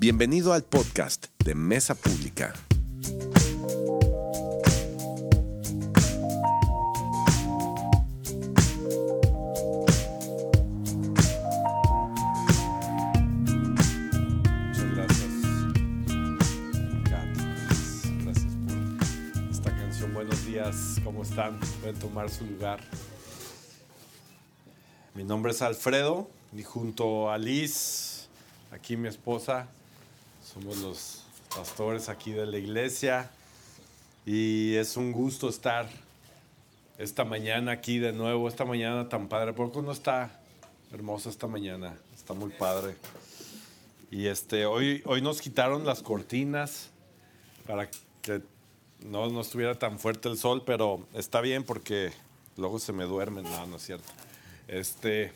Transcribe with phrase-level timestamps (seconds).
[0.00, 2.54] Bienvenido al podcast de Mesa Pública.
[13.58, 15.32] Muchas gracias.
[18.22, 18.54] Gracias
[19.34, 20.14] por esta canción.
[20.14, 21.58] Buenos días, ¿cómo están?
[21.80, 22.78] Pueden tomar su lugar.
[25.14, 28.28] Mi nombre es Alfredo y junto a Liz,
[28.70, 29.66] aquí mi esposa,
[30.58, 31.22] somos los
[31.54, 33.30] pastores aquí de la iglesia
[34.26, 35.88] y es un gusto estar
[36.98, 39.52] esta mañana aquí de nuevo, esta mañana tan padre.
[39.52, 40.40] ¿Por qué no está
[40.92, 41.94] hermosa esta mañana?
[42.16, 42.96] Está muy padre.
[44.10, 46.90] Y este, hoy, hoy nos quitaron las cortinas
[47.66, 47.88] para
[48.22, 48.42] que
[49.04, 52.10] no, no estuviera tan fuerte el sol, pero está bien porque
[52.56, 53.44] luego se me duermen.
[53.44, 54.08] No, no es cierto.
[54.66, 55.32] Este,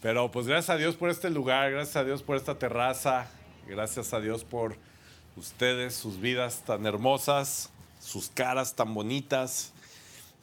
[0.00, 3.28] pero pues gracias a Dios por este lugar, gracias a Dios por esta terraza,
[3.68, 4.76] gracias a Dios por
[5.36, 7.70] ustedes, sus vidas tan hermosas,
[8.00, 9.72] sus caras tan bonitas.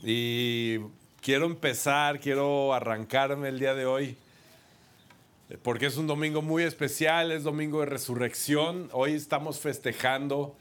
[0.04, 0.78] Y
[1.22, 4.18] quiero empezar, quiero arrancarme el día de hoy
[5.62, 8.90] porque es un domingo muy especial, es domingo de resurrección.
[8.94, 10.56] Hoy estamos festejando,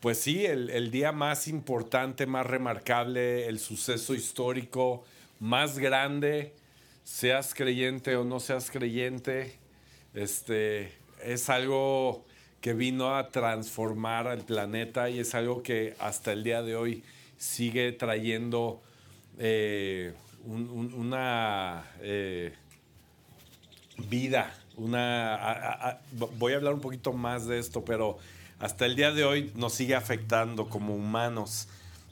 [0.00, 5.04] pues sí, el, el, día más importante, más remarcable, el suceso histórico
[5.38, 6.54] más grande,
[7.04, 9.56] seas creyente o no seas creyente,
[10.12, 10.92] este,
[11.24, 12.24] es algo
[12.60, 17.04] que vino a transformar al planeta y es algo que hasta el día de hoy
[17.36, 18.82] sigue trayendo
[19.38, 21.84] eh, un, un, una...
[22.00, 22.52] Eh,
[24.06, 28.18] vida, una, voy a hablar un poquito más de esto, pero
[28.60, 31.68] hasta el día de hoy nos sigue afectando como humanos,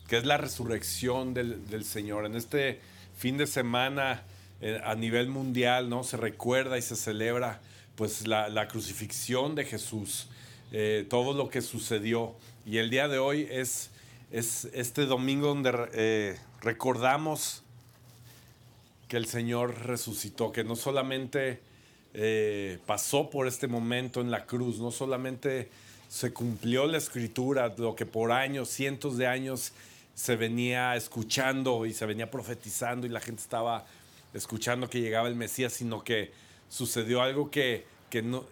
[0.08, 2.26] que es la resurrección del, del Señor.
[2.26, 2.80] En este
[3.16, 4.22] fin de semana
[4.60, 6.04] eh, a nivel mundial, ¿no?
[6.04, 7.60] Se recuerda y se celebra
[7.96, 10.28] pues la, crucifixión de Jesús,
[10.72, 12.34] eh, todo lo que sucedió.
[12.64, 13.90] Y el día de hoy es,
[14.30, 17.62] es este domingo donde eh, recordamos
[19.08, 21.60] que el Señor resucitó, que no solamente
[22.12, 25.68] eh, pasó por este momento en la cruz, no solamente
[26.08, 29.72] se cumplió la escritura, lo que por años, cientos de años
[30.14, 33.86] se venía escuchando y se venía profetizando y la gente estaba
[34.34, 36.32] escuchando que llegaba el Mesías, sino que
[36.68, 38.44] sucedió algo que, que no,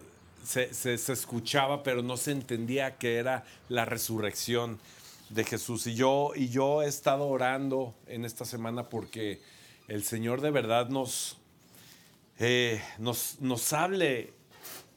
[0.45, 4.79] se, se, escuchaba, pero no se entendía que era la resurrección
[5.29, 5.87] de Jesús.
[5.87, 9.41] Y yo, y yo he estado orando en esta semana porque
[9.87, 11.37] el Señor de verdad nos,
[12.39, 14.33] eh, nos, nos hable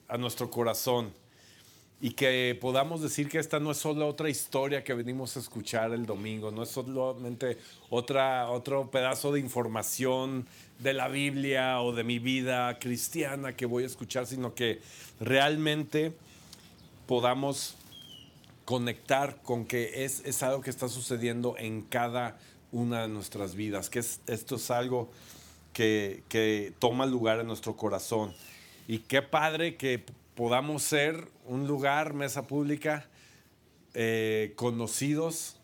[0.09, 1.13] a nuestro corazón
[2.01, 5.93] y que podamos decir que esta no es solo otra historia que venimos a escuchar
[5.93, 7.59] el domingo, no es solamente
[7.91, 10.47] otra, otro pedazo de información
[10.79, 14.81] de la Biblia o de mi vida cristiana que voy a escuchar, sino que
[15.19, 16.13] realmente
[17.07, 17.75] podamos
[18.65, 22.39] conectar con que es, es algo que está sucediendo en cada
[22.71, 25.11] una de nuestras vidas, que es, esto es algo
[25.73, 28.35] que, que, toma lugar en nuestro corazón.
[28.87, 30.05] Y qué padre que
[30.39, 33.09] podamos ser un lugar, mesa pública,
[33.93, 35.57] eh, conocidos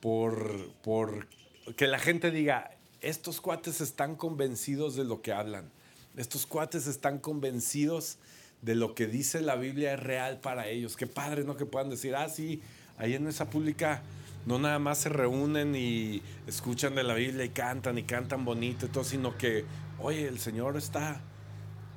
[0.00, 1.28] por, por
[1.76, 2.70] que la gente diga,
[3.02, 5.70] estos cuates están convencidos de lo que hablan,
[6.16, 8.16] estos cuates están convencidos
[8.62, 10.96] de lo que dice la Biblia es real para ellos.
[10.96, 11.58] Qué padre, ¿no?
[11.58, 12.62] Que puedan decir, ah, sí,
[12.96, 14.02] ahí en esa pública
[14.46, 18.86] no nada más se reúnen y escuchan de la Biblia y cantan y cantan bonito
[18.86, 19.66] y todo, sino que,
[19.98, 21.20] oye, el Señor está.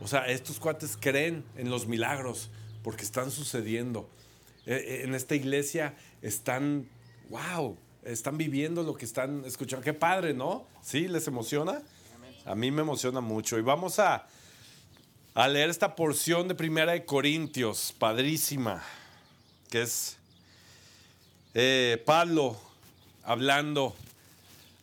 [0.02, 2.50] O sea, estos cuates creen en los milagros
[2.84, 4.10] porque están sucediendo.
[4.66, 6.88] En esta iglesia están,
[7.30, 9.84] wow, están viviendo lo que están escuchando.
[9.84, 10.66] Qué padre, ¿no?
[10.82, 11.08] ¿Sí?
[11.08, 11.82] ¿Les emociona?
[12.46, 13.58] A mí me emociona mucho.
[13.58, 14.28] Y vamos a,
[15.34, 18.84] a leer esta porción de Primera de Corintios, padrísima,
[19.70, 20.18] que es
[21.54, 22.58] eh, Pablo
[23.24, 23.96] hablando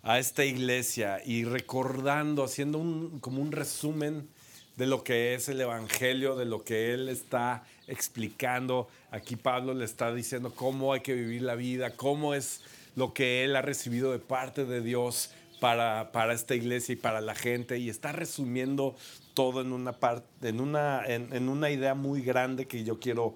[0.03, 4.29] a esta iglesia y recordando, haciendo un, como un resumen
[4.77, 8.88] de lo que es el Evangelio, de lo que él está explicando.
[9.11, 12.62] Aquí Pablo le está diciendo cómo hay que vivir la vida, cómo es
[12.96, 15.31] lo que él ha recibido de parte de Dios
[15.61, 17.79] para, para esta iglesia y para la gente.
[17.79, 18.96] Y está resumiendo
[19.35, 23.35] todo en una, parte, en una, en, una idea muy grande que yo quiero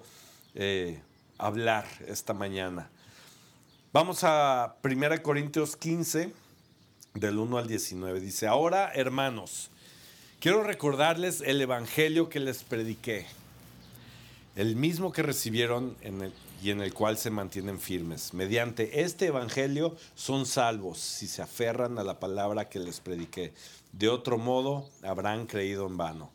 [0.55, 0.99] eh,
[1.37, 2.89] hablar esta mañana.
[3.93, 6.31] Vamos a 1 Corintios 15,
[7.13, 8.19] del 1 al 19.
[8.19, 9.71] Dice, ahora hermanos,
[10.39, 13.25] quiero recordarles el Evangelio que les prediqué,
[14.55, 15.95] el mismo que recibieron
[16.63, 18.33] y en el cual se mantienen firmes.
[18.33, 23.53] Mediante este Evangelio son salvos si se aferran a la palabra que les prediqué.
[23.91, 26.31] De otro modo, habrán creído en vano.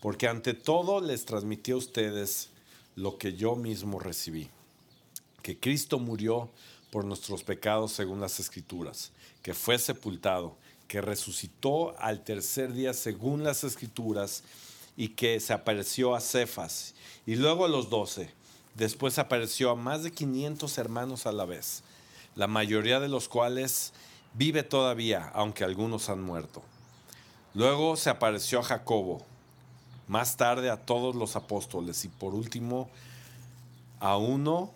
[0.00, 2.50] Porque ante todo les transmití a ustedes
[2.94, 4.50] lo que yo mismo recibí,
[5.42, 6.50] que Cristo murió
[6.90, 9.10] por nuestros pecados según las escrituras,
[9.42, 10.56] que fue sepultado,
[10.94, 14.44] que resucitó al tercer día según las escrituras
[14.96, 16.94] y que se apareció a Cefas
[17.26, 18.30] y luego a los doce.
[18.76, 21.82] Después apareció a más de 500 hermanos a la vez,
[22.36, 23.92] la mayoría de los cuales
[24.34, 26.62] vive todavía, aunque algunos han muerto.
[27.54, 29.26] Luego se apareció a Jacobo,
[30.06, 32.88] más tarde a todos los apóstoles y por último
[33.98, 34.70] a uno,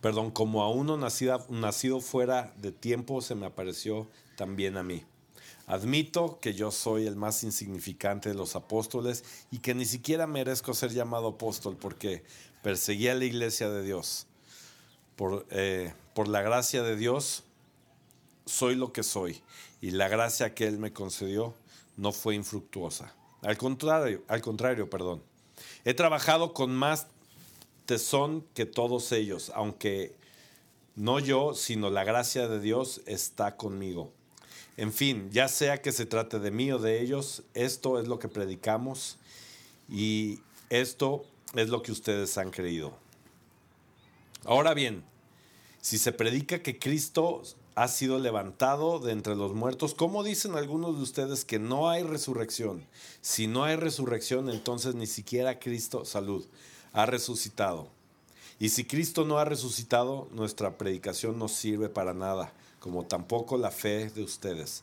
[0.00, 4.06] perdón, como a uno nacido, nacido fuera de tiempo se me apareció
[4.38, 5.04] también a mí.
[5.68, 10.72] Admito que yo soy el más insignificante de los apóstoles y que ni siquiera merezco
[10.72, 12.24] ser llamado apóstol porque
[12.62, 14.26] perseguí a la iglesia de Dios.
[15.14, 17.44] Por, eh, por la gracia de Dios
[18.46, 19.42] soy lo que soy
[19.82, 21.52] y la gracia que Él me concedió
[21.98, 23.14] no fue infructuosa.
[23.42, 25.22] Al contrario, al contrario, perdón.
[25.84, 27.08] He trabajado con más
[27.84, 30.16] tesón que todos ellos, aunque
[30.96, 34.12] no yo, sino la gracia de Dios está conmigo.
[34.78, 38.20] En fin, ya sea que se trate de mí o de ellos, esto es lo
[38.20, 39.18] que predicamos
[39.90, 40.38] y
[40.70, 42.96] esto es lo que ustedes han creído.
[44.44, 45.02] Ahora bien,
[45.80, 47.42] si se predica que Cristo
[47.74, 49.94] ha sido levantado de entre los muertos.
[49.94, 52.84] ¿Cómo dicen algunos de ustedes que no hay resurrección?
[53.20, 56.44] Si no hay resurrección, entonces ni siquiera Cristo, salud,
[56.92, 57.88] ha resucitado.
[58.58, 63.70] Y si Cristo no ha resucitado, nuestra predicación no sirve para nada, como tampoco la
[63.70, 64.82] fe de ustedes.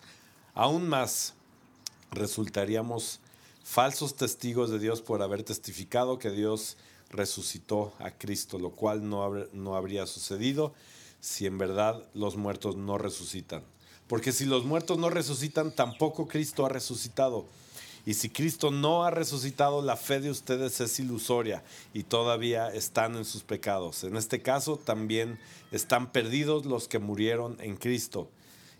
[0.54, 1.34] Aún más,
[2.12, 3.20] resultaríamos
[3.64, 6.78] falsos testigos de Dios por haber testificado que Dios
[7.10, 10.74] resucitó a Cristo, lo cual no, no habría sucedido
[11.20, 13.64] si en verdad los muertos no resucitan.
[14.08, 17.46] Porque si los muertos no resucitan, tampoco Cristo ha resucitado.
[18.06, 21.64] Y si Cristo no ha resucitado, la fe de ustedes es ilusoria
[21.94, 24.04] y todavía están en sus pecados.
[24.04, 25.40] En este caso también
[25.72, 28.30] están perdidos los que murieron en Cristo.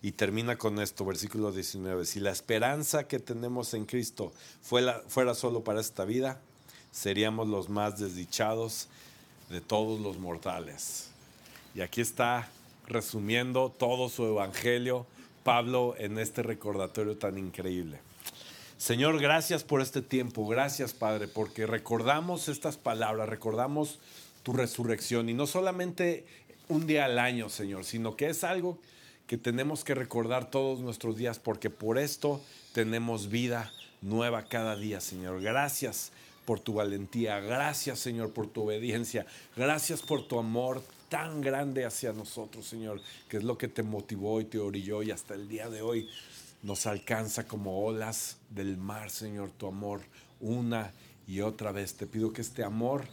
[0.04, 2.06] Y termina con esto, versículo 19.
[2.06, 4.32] Si la esperanza que tenemos en Cristo
[4.62, 6.40] fuera, fuera solo para esta vida,
[6.92, 8.88] seríamos los más desdichados
[9.50, 11.08] de todos los mortales.
[11.74, 12.48] Y aquí está
[12.88, 15.08] resumiendo todo su evangelio
[15.44, 18.00] Pablo en este recordatorio tan increíble.
[18.78, 24.00] Señor, gracias por este tiempo, gracias Padre, porque recordamos estas palabras, recordamos
[24.44, 25.30] tu resurrección.
[25.30, 26.26] Y no solamente
[26.68, 28.78] un día al año, Señor, sino que es algo
[29.28, 32.42] que tenemos que recordar todos nuestros días, porque por esto
[32.74, 35.42] tenemos vida nueva cada día, Señor.
[35.42, 36.12] Gracias
[36.44, 39.26] por tu valentía, gracias, Señor, por tu obediencia,
[39.56, 44.42] gracias por tu amor tan grande hacia nosotros, Señor, que es lo que te motivó
[44.42, 46.10] y te orilló y hasta el día de hoy
[46.64, 50.02] nos alcanza como olas del mar, Señor, tu amor
[50.40, 50.92] una
[51.28, 51.96] y otra vez.
[51.96, 53.06] Te pido que este amor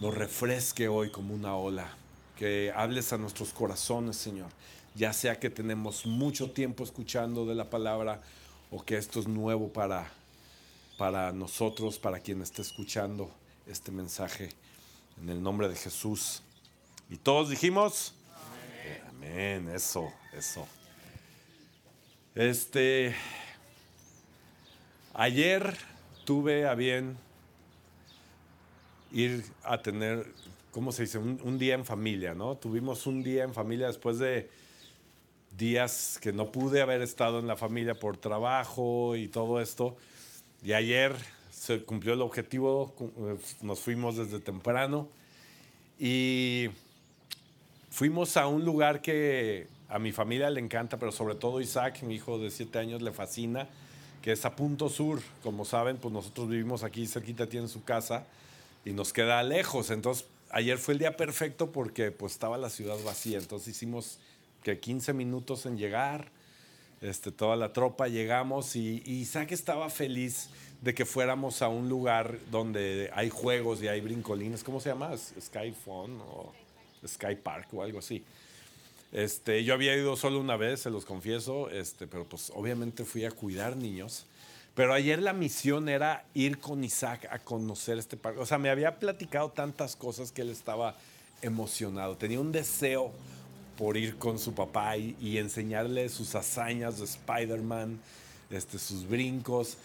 [0.00, 1.96] nos refresque hoy como una ola,
[2.36, 4.50] que hables a nuestros corazones, Señor,
[4.94, 8.20] ya sea que tenemos mucho tiempo escuchando de la palabra
[8.70, 10.10] o que esto es nuevo para,
[10.98, 13.30] para nosotros, para quien esté escuchando
[13.66, 14.50] este mensaje.
[15.20, 16.42] En el nombre de Jesús.
[17.08, 18.12] Y todos dijimos,
[19.08, 20.66] amén, eso, eso.
[22.36, 23.16] Este,
[25.14, 25.74] ayer
[26.24, 27.16] tuve a bien
[29.10, 30.26] ir a tener,
[30.70, 31.16] ¿cómo se dice?
[31.16, 32.54] Un, un, día en familia, ¿no?
[32.56, 34.50] Tuvimos un día en familia después de
[35.56, 39.96] días que no pude haber estado en la familia por trabajo y todo esto.
[40.62, 41.16] Y ayer
[41.50, 45.08] se cumplió el objetivo, eh, nos fuimos desde temprano
[45.98, 46.68] y
[47.96, 52.14] Fuimos a un lugar que a mi familia le encanta, pero sobre todo Isaac, mi
[52.14, 53.68] hijo de siete años, le fascina,
[54.22, 55.20] que es a Punto Sur.
[55.42, 58.24] Como saben, pues nosotros vivimos aquí cerquita, tiene su casa
[58.84, 59.90] y nos queda lejos.
[59.90, 63.38] Entonces, ayer fue el día perfecto porque pues estaba la ciudad vacía.
[63.38, 64.18] Entonces hicimos
[64.62, 66.28] que 15 minutos en llegar,
[67.00, 70.48] este, toda la tropa llegamos y, y Isaac estaba feliz
[70.80, 74.64] de que fuéramos a un lugar donde hay juegos y hay brincolines.
[74.64, 75.12] ¿Cómo se llama?
[75.16, 76.52] Skyphone o...
[77.06, 78.22] Sky Park o algo así.
[79.12, 83.24] Este, yo había ido solo una vez, se los confieso, este, pero pues obviamente fui
[83.24, 84.26] a cuidar niños.
[84.74, 88.40] Pero ayer la misión era ir con Isaac a conocer este parque.
[88.40, 90.94] O sea, me había platicado tantas cosas que él estaba
[91.40, 92.16] emocionado.
[92.16, 93.10] Tenía un deseo
[93.78, 97.98] por ir con su papá y, enseñarle sus hazañas de Spider-Man,
[98.50, 99.78] este, sus brincos.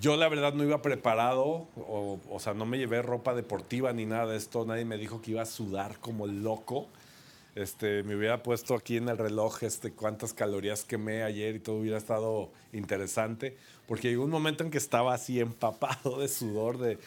[0.00, 4.06] Yo la verdad no iba preparado, o, o, sea, no me llevé ropa deportiva ni
[4.06, 4.64] nada de esto.
[4.64, 6.86] Nadie me dijo que iba a sudar como loco.
[7.54, 11.76] Este, me hubiera puesto aquí en el reloj este, cuántas calorías quemé ayer y todo
[11.76, 13.56] hubiera estado interesante.
[13.86, 16.98] Porque llegó un momento en que estaba así empapado de sudor, de,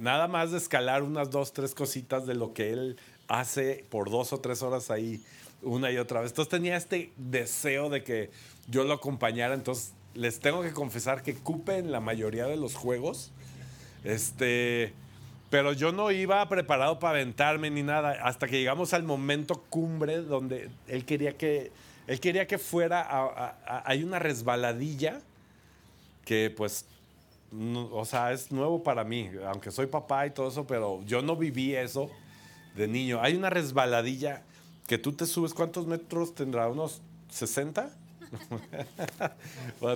[0.00, 2.96] nada más de escalar unas dos, tres cositas de lo que él
[3.28, 5.22] hace por dos o tres horas ahí
[5.62, 6.32] una y otra vez.
[6.32, 8.30] Entonces tenía este deseo de que
[8.68, 9.54] yo lo acompañara.
[9.54, 13.30] Entonces les tengo que confesar que cupe en la mayoría de los juegos.
[14.02, 14.92] Este,
[15.54, 20.16] pero yo no iba preparado para aventarme ni nada hasta que llegamos al momento cumbre
[20.16, 21.70] donde él quería que
[22.08, 25.20] él quería que fuera hay una resbaladilla
[26.24, 26.86] que pues
[27.92, 31.36] o sea, es nuevo para mí, aunque soy papá y todo eso, pero yo no
[31.36, 32.10] viví eso
[32.74, 33.20] de niño.
[33.22, 34.42] Hay una resbaladilla
[34.88, 36.66] que tú te subes, ¿cuántos metros tendrá?
[36.66, 37.90] ¿Unos 60?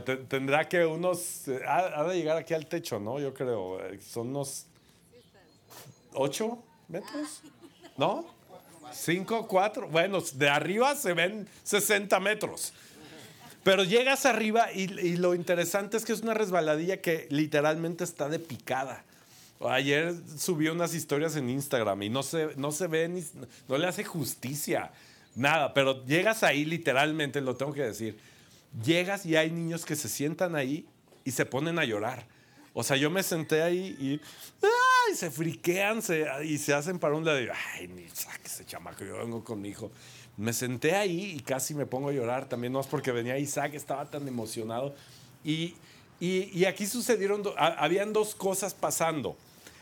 [0.29, 3.19] tendrá que unos, eh, ha, de llegar aquí al techo, ¿no?
[3.19, 4.69] Yo creo, eh, son unos
[6.15, 7.43] 8 metros,
[7.97, 8.27] ¿no?
[8.93, 12.73] 5, 4, bueno, de arriba se ven 60 metros.
[13.63, 18.39] Pero llegas arriba y, lo interesante es que es una resbaladilla que literalmente está de
[18.39, 19.05] picada.
[19.61, 23.25] Ayer subió unas historias en Instagram y no se, no se ve ni,
[23.69, 24.93] no le hace justicia,
[25.35, 28.19] nada, pero llegas ahí literalmente, lo tengo que decir,
[28.85, 30.87] llegas y hay niños que se sientan ahí
[31.25, 32.25] y se ponen a llorar.
[32.79, 34.21] O sea, yo me senté ahí y,
[34.63, 35.17] ¡ay!
[35.17, 36.01] se friquean
[36.45, 37.41] y se hacen para un lado.
[37.43, 39.91] Y, ay, ni ese chamaco, yo vengo con mi hijo.
[40.37, 42.49] Me senté ahí y casi me pongo a llorar.
[42.49, 44.95] También no es porque venía Isaac, estaba tan emocionado.
[45.43, 45.75] Y,
[46.21, 49.37] y, y aquí sucedieron, habían dos cosas pasando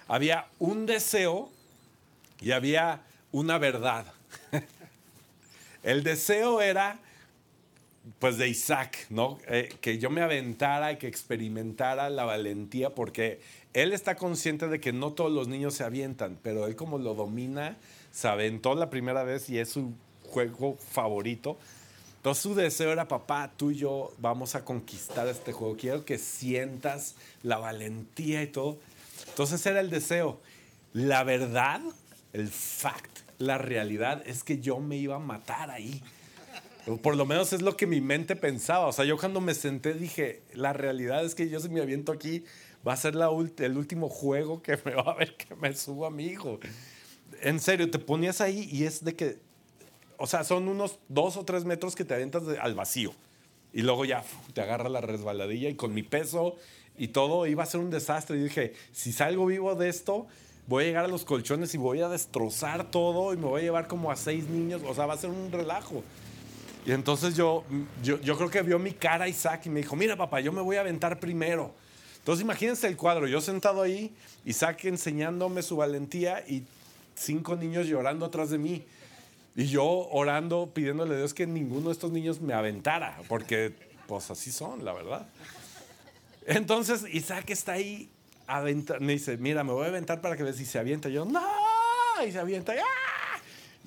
[0.08, 1.50] había un deseo
[2.40, 4.06] y había una verdad.
[5.82, 6.98] El deseo era,
[8.18, 9.38] pues, de Isaac, ¿no?
[9.48, 13.40] Eh, que yo me aventara y que experimentara la valentía, porque
[13.72, 17.14] él está consciente de que no todos los niños se avientan, pero él como lo
[17.14, 17.76] domina,
[18.10, 19.92] se aventó la primera vez y es su
[20.30, 21.58] juego favorito.
[22.16, 25.76] Entonces su deseo era, papá, tú y yo vamos a conquistar este juego.
[25.76, 28.78] Quiero que sientas la valentía y todo.
[29.28, 30.40] Entonces era el deseo.
[30.92, 31.80] La verdad,
[32.32, 36.02] el fact, la realidad es que yo me iba a matar ahí.
[37.02, 38.86] Por lo menos es lo que mi mente pensaba.
[38.86, 42.12] O sea, yo cuando me senté dije, la realidad es que yo si me aviento
[42.12, 42.44] aquí
[42.86, 46.10] va a ser el último juego que me va a ver que me subo a
[46.10, 46.60] mi hijo.
[47.42, 49.38] En serio, te ponías ahí y es de que,
[50.16, 53.12] o sea, son unos dos o tres metros que te avientas al vacío.
[53.72, 54.24] Y luego ya
[54.54, 56.56] te agarra la resbaladilla y con mi peso
[56.96, 58.38] y todo iba a ser un desastre.
[58.38, 60.28] Y dije, si salgo vivo de esto,
[60.68, 63.64] voy a llegar a los colchones y voy a destrozar todo y me voy a
[63.64, 64.82] llevar como a seis niños.
[64.86, 66.04] O sea, va a ser un relajo.
[66.86, 67.64] Y entonces yo,
[68.00, 70.62] yo, yo creo que vio mi cara Isaac y me dijo, mira papá, yo me
[70.62, 71.74] voy a aventar primero.
[72.18, 74.14] Entonces imagínense el cuadro, yo sentado ahí,
[74.44, 76.64] Isaac enseñándome su valentía y
[77.16, 78.84] cinco niños llorando atrás de mí.
[79.56, 83.74] Y yo orando, pidiéndole a Dios que ninguno de estos niños me aventara, porque
[84.06, 85.26] pues así son, la verdad.
[86.46, 88.08] Entonces Isaac está ahí,
[89.00, 91.08] me dice, mira, me voy a aventar para que veas si se avienta.
[91.08, 91.42] yo, no,
[92.24, 93.15] y se avienta, y, ¡ah!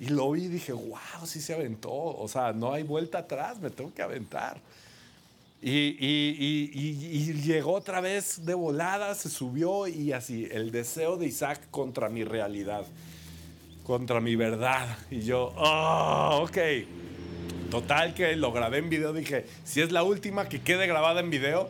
[0.00, 1.92] Y lo vi y dije, wow, sí se aventó.
[1.92, 4.58] O sea, no hay vuelta atrás, me tengo que aventar.
[5.60, 11.60] Y, y, llegó otra vez de volada, se subió y así, el deseo de Isaac
[11.70, 12.86] contra mi realidad,
[13.84, 14.96] contra mi verdad.
[15.10, 16.58] Y yo, oh, ok.
[17.70, 21.28] Total que lo grabé en video, dije, si es la última que quede grabada en
[21.28, 21.68] video,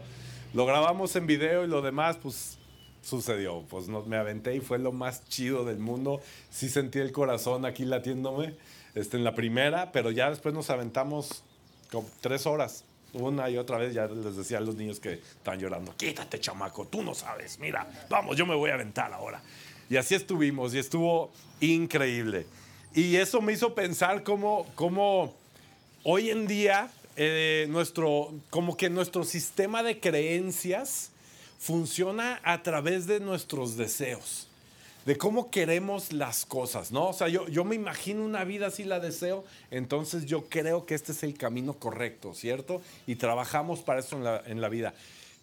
[0.55, 2.60] lo grabamos en video y lo demás, pues
[3.03, 3.63] sucedió.
[3.69, 6.21] Pues no, me aventé y fue lo más chido del mundo.
[6.51, 8.55] Sí sentí el corazón aquí latiéndome
[8.95, 11.43] este, en la primera, pero ya después nos aventamos
[11.91, 12.85] como tres horas.
[13.13, 16.87] Una y otra vez ya les decía a los niños que están llorando, quítate chamaco,
[16.87, 19.43] tú no sabes, mira, vamos, yo me voy a aventar ahora.
[19.89, 22.47] Y así estuvimos y estuvo increíble.
[22.95, 25.35] Y eso me hizo pensar cómo, cómo
[26.05, 31.11] hoy en día eh, nuestro, como que nuestro sistema de creencias
[31.61, 34.49] funciona a través de nuestros deseos,
[35.05, 37.11] de cómo queremos las cosas, ¿no?
[37.11, 40.95] O sea, yo, yo me imagino una vida así la deseo, entonces yo creo que
[40.95, 42.81] este es el camino correcto, ¿cierto?
[43.07, 44.95] Y trabajamos para eso en la, en la vida.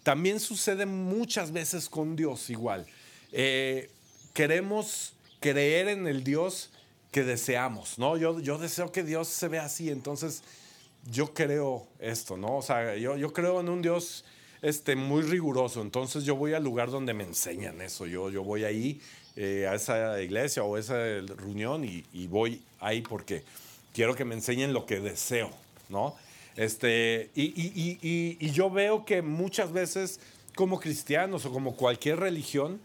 [0.02, 2.84] También sucede muchas veces con Dios igual.
[3.30, 3.88] Eh,
[4.34, 6.70] queremos creer en el Dios
[7.12, 8.16] que deseamos, ¿no?
[8.16, 10.42] Yo, yo deseo que Dios se vea así, entonces
[11.08, 12.56] yo creo esto, ¿no?
[12.56, 14.24] O sea, yo, yo creo en un Dios
[14.62, 18.64] este, muy riguroso, entonces yo voy al lugar donde me enseñan eso, yo, yo voy
[18.64, 19.00] ahí
[19.36, 20.96] eh, a esa iglesia o esa
[21.36, 23.44] reunión y, y, voy ahí porque
[23.92, 25.50] quiero que me enseñen lo que deseo,
[25.88, 26.16] ¿no?
[26.56, 30.18] Este, y, y, y yo veo que muchas veces
[30.56, 32.80] como cristianos o como cualquier religión,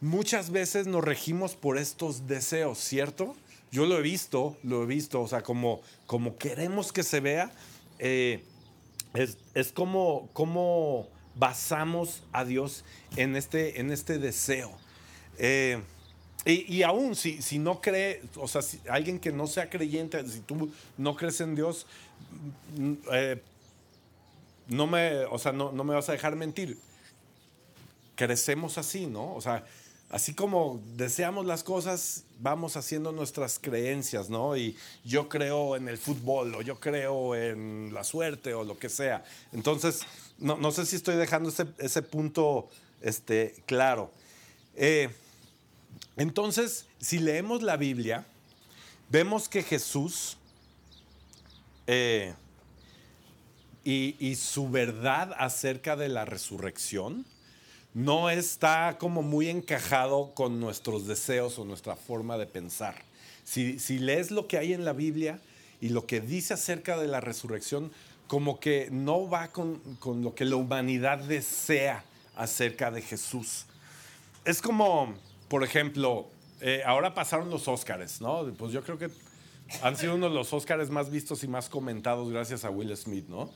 [0.00, 3.36] muchas veces nos regimos por estos deseos, ¿cierto?
[3.72, 7.50] yo lo he visto, lo he visto, o sea, como, como queremos que se vea,
[7.98, 8.44] eh,
[9.14, 12.84] es, es, como, como basamos a Dios
[13.16, 14.72] en este, en este deseo.
[15.38, 15.80] Eh,
[16.44, 20.26] y, y, aún si, si no cree, o sea, si alguien que no sea creyente,
[20.28, 21.86] si tú no crees en Dios,
[22.76, 23.42] mm, eh,
[24.68, 26.78] no me, o sea, no, no me vas a dejar mentir.
[28.16, 29.34] Crecemos así, ¿no?
[29.34, 29.64] O sea,
[30.10, 34.56] así como deseamos las cosas, vamos haciendo nuestras creencias, ¿no?
[34.56, 38.88] Y yo creo en el fútbol, o yo creo en la suerte, o lo que
[38.88, 39.24] sea.
[39.52, 40.02] Entonces,
[40.42, 42.68] no, no sé si estoy dejando ese, ese punto
[43.00, 44.10] este, claro.
[44.74, 45.08] Eh,
[46.16, 48.26] entonces, si leemos la Biblia,
[49.08, 50.36] vemos que Jesús
[51.86, 52.34] eh,
[53.84, 57.24] y, y su verdad acerca de la resurrección,
[57.94, 62.94] no está como muy encajado con nuestros deseos o nuestra forma de pensar.
[63.44, 65.40] Si, si, lees lo que hay en la Biblia
[65.80, 67.92] y lo que dice acerca de la resurrección,
[68.32, 72.02] como que no va con, con lo que la humanidad desea
[72.34, 73.66] acerca de Jesús.
[74.46, 75.12] Es como,
[75.50, 76.30] por ejemplo,
[76.62, 78.50] eh, ahora pasaron los Óscares, ¿no?
[78.56, 79.10] Pues yo creo que
[79.82, 83.28] han sido uno de los Óscares más vistos y más comentados gracias a Will Smith,
[83.28, 83.50] ¿no?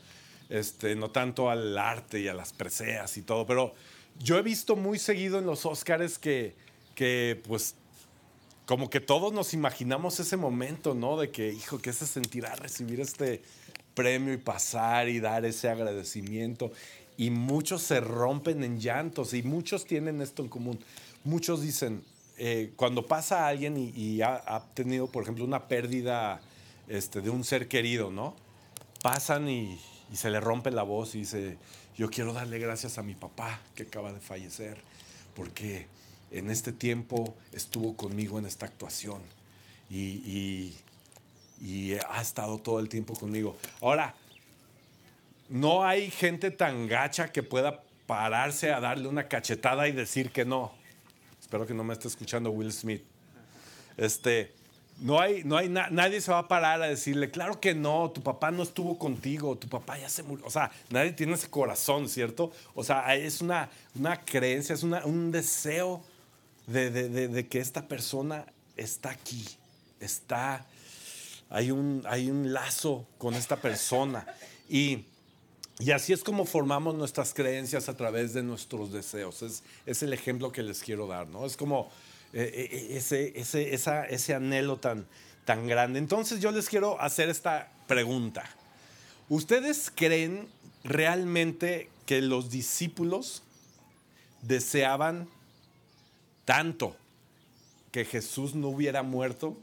[0.47, 3.73] Este, no tanto al arte y a las preseas y todo, pero
[4.19, 6.53] yo he visto muy seguido en los Oscars que,
[6.93, 7.73] que, pues,
[8.67, 11.17] como que todos nos imaginamos ese momento, ¿no?
[11.17, 13.41] De que, hijo, ¿qué se sentirá recibir este
[13.97, 16.71] premio y pasar y dar ese agradecimiento?
[17.17, 20.79] Y muchos se rompen en llantos y muchos tienen esto en común.
[21.23, 22.03] Muchos dicen,
[22.37, 26.39] eh, cuando pasa alguien y, y ha, ha, tenido, por ejemplo, una pérdida
[26.87, 28.35] este, de un ser querido, ¿no?
[29.01, 29.79] Pasan y,
[30.13, 31.57] y se le rompe la voz y dice,
[31.97, 34.77] yo quiero darle gracias a mi papá que acaba de fallecer,
[35.35, 35.87] porque
[36.29, 39.21] en este tiempo estuvo conmigo en esta actuación
[39.89, 40.77] y, y,
[41.61, 43.57] y, ha estado todo el tiempo conmigo.
[43.81, 44.13] Ahora,
[45.49, 50.45] no hay gente tan gacha que pueda pararse a darle una cachetada y decir que
[50.45, 50.71] no.
[51.41, 53.03] Espero que no me esté escuchando Will Smith.
[53.95, 54.53] Este,
[54.99, 58.21] no hay, no hay nadie se va a parar a decirle, claro que no, tu
[58.21, 60.45] papá no estuvo contigo, tu papá ya se murió.
[60.45, 62.51] O sea, nadie tiene ese corazón, ¿cierto?
[62.73, 66.03] O sea, es una, una creencia, es una, un deseo
[66.65, 69.45] de, de, de, de, que esta persona está aquí,
[69.99, 70.65] está,
[71.49, 74.25] hay un, hay un lazo con esta persona.
[74.69, 75.05] Y,
[75.79, 79.41] y así es como formamos nuestras creencias a través de nuestros deseos.
[79.41, 81.45] Es, es el ejemplo que les quiero dar, ¿no?
[81.45, 81.89] Es como
[82.33, 85.07] ese, ese, esa, ese anhelo tan,
[85.45, 85.99] tan grande.
[85.99, 88.43] Entonces yo les quiero hacer esta pregunta.
[89.29, 90.47] ¿Ustedes creen
[90.83, 93.43] realmente que los discípulos
[94.41, 95.29] deseaban
[96.45, 96.95] tanto
[97.91, 99.57] que Jesús no hubiera muerto?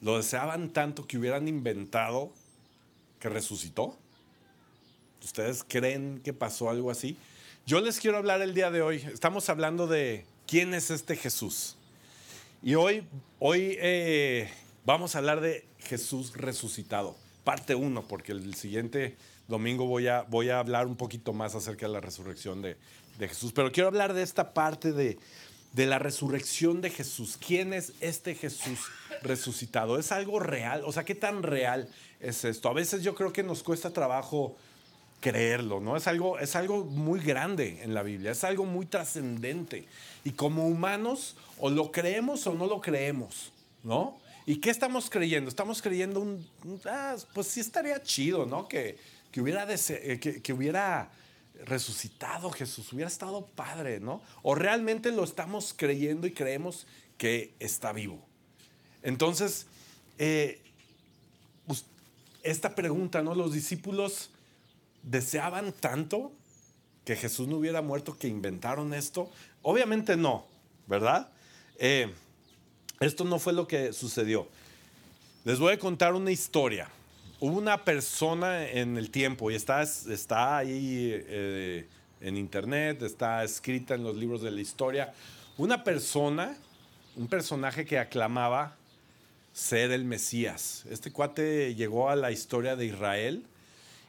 [0.00, 2.32] ¿Lo deseaban tanto que hubieran inventado
[3.18, 3.98] que resucitó?
[5.22, 7.18] ¿Ustedes creen que pasó algo así?
[7.66, 8.96] Yo les quiero hablar el día de hoy.
[9.12, 11.76] Estamos hablando de quién es este Jesús.
[12.62, 13.06] Y hoy,
[13.38, 14.50] hoy eh,
[14.86, 19.16] vamos a hablar de Jesús resucitado, parte uno, porque el siguiente
[19.48, 22.78] domingo voy a, voy a hablar un poquito más acerca de la resurrección de,
[23.18, 23.52] de Jesús.
[23.52, 25.18] Pero quiero hablar de esta parte de,
[25.72, 27.38] de la resurrección de Jesús.
[27.44, 28.78] ¿Quién es este Jesús
[29.22, 29.98] resucitado?
[29.98, 30.82] ¿Es algo real?
[30.84, 31.88] O sea, ¿qué tan real
[32.20, 32.68] es esto?
[32.68, 34.56] A veces yo creo que nos cuesta trabajo
[35.20, 35.96] creerlo, ¿no?
[35.96, 39.86] Es algo, es algo muy grande en la Biblia, es algo muy trascendente.
[40.24, 43.52] Y como humanos, o lo creemos o no lo creemos,
[43.84, 44.18] ¿no?
[44.46, 45.48] ¿Y qué estamos creyendo?
[45.48, 46.46] Estamos creyendo un,
[46.86, 48.66] ah, pues sí estaría chido, ¿no?
[48.66, 48.98] Que,
[49.30, 51.10] que hubiera, que, que hubiera
[51.64, 54.22] resucitado Jesús, hubiera estado padre, ¿no?
[54.42, 56.86] O realmente lo estamos creyendo y creemos
[57.18, 58.24] que está vivo.
[59.02, 59.66] Entonces,
[60.18, 60.60] eh,
[62.42, 63.34] esta pregunta, ¿no?
[63.34, 64.30] Los discípulos
[65.02, 66.32] deseaban tanto
[67.04, 69.30] que Jesús no hubiera muerto que inventaron esto.
[69.62, 70.46] Obviamente no,
[70.86, 71.30] ¿verdad?
[71.78, 72.12] Eh,
[73.00, 74.48] esto no fue lo que sucedió.
[75.44, 76.90] Les voy a contar una historia.
[77.42, 81.86] Hubo una persona en el tiempo y está, está ahí eh,
[82.20, 85.14] en internet, está escrita en los libros de la historia.
[85.56, 86.54] Una persona,
[87.16, 88.76] un personaje que aclamaba
[89.54, 90.84] ser el Mesías.
[90.90, 93.46] Este cuate llegó a la historia de Israel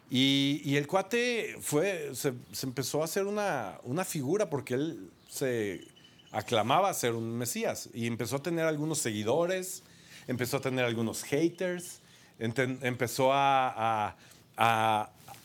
[0.09, 5.09] y, y el cuate fue, se, se, empezó a hacer una, una figura porque él
[5.29, 5.87] se
[6.33, 9.83] aclamaba ser un Mesías y empezó a tener algunos seguidores,
[10.27, 12.00] empezó a tener algunos haters,
[12.41, 14.15] empezó a,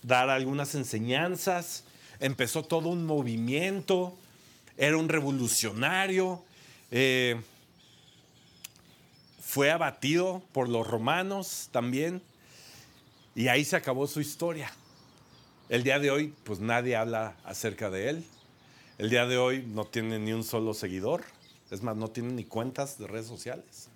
[0.03, 1.85] dar algunas enseñanzas,
[2.21, 4.17] empezó todo un movimiento,
[4.77, 6.43] era un revolucionario.
[6.91, 7.41] Eh,
[9.41, 12.23] fue abatido por los romanos también.
[13.35, 14.73] Y ahí se acabó su historia.
[15.69, 18.25] El día de hoy, pues nadie habla acerca de él.
[18.99, 21.25] El día de hoy no tiene ni un solo seguidor.
[21.71, 23.89] Es más, no tiene ni cuentas de redes sociales.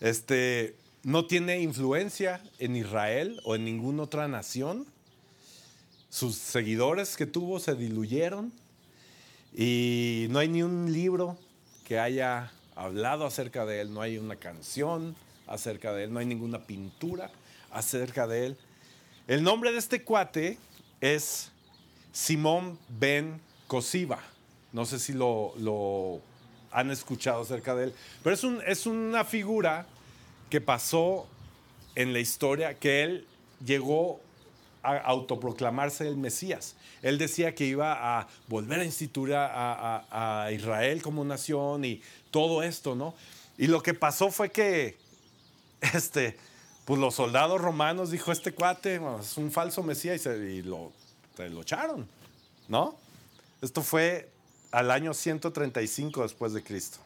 [0.00, 4.86] Este, no tiene influencia en Israel o en ninguna otra nación.
[6.10, 8.52] Sus seguidores que tuvo se diluyeron
[9.54, 11.38] y no hay ni un libro
[11.84, 16.26] que haya hablado acerca de él, no hay una canción acerca de él, no hay
[16.26, 17.30] ninguna pintura
[17.70, 18.56] acerca de él.
[19.26, 20.58] El nombre de este cuate
[21.00, 21.50] es
[22.12, 24.20] Simón Ben Cosiva.
[24.72, 26.20] No sé si lo,
[26.70, 29.86] han escuchado acerca de él, pero es una figura
[30.48, 31.26] que pasó
[31.94, 33.26] en la historia, que él
[33.64, 34.20] llegó
[34.82, 36.76] a autoproclamarse el Mesías.
[37.02, 42.94] Él decía que iba a volver a instituir a, Israel como nación y todo esto,
[42.94, 43.14] ¿no?
[43.56, 44.96] Y lo que pasó fue que
[45.94, 46.36] este,
[46.84, 50.92] pues los soldados romanos dijo, este cuate es un falso Mesías y, lo,
[51.36, 52.08] lo echaron,
[52.68, 52.96] ¿no?
[53.60, 54.28] Esto fue
[54.70, 56.98] al año 135 después de Cristo.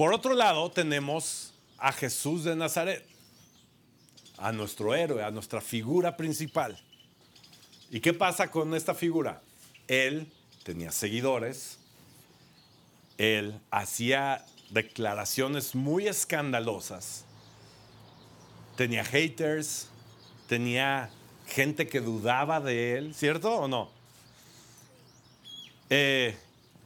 [0.00, 3.06] Por otro lado, tenemos a Jesús de Nazaret,
[4.38, 6.80] a nuestro héroe, a nuestra figura principal.
[7.90, 9.42] ¿Y qué pasa con esta figura?
[9.88, 10.26] Él
[10.62, 11.76] tenía seguidores,
[13.18, 17.26] él hacía declaraciones muy escandalosas,
[18.78, 19.90] tenía haters,
[20.48, 21.10] tenía
[21.46, 23.90] gente que dudaba de él, ¿cierto o no?
[25.90, 26.38] Eh,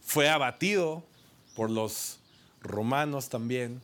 [0.05, 1.05] fue abatido
[1.55, 2.19] por los
[2.65, 3.81] romanos también.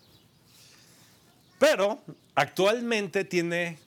[1.58, 2.00] Pero
[2.34, 3.78] actualmente tiene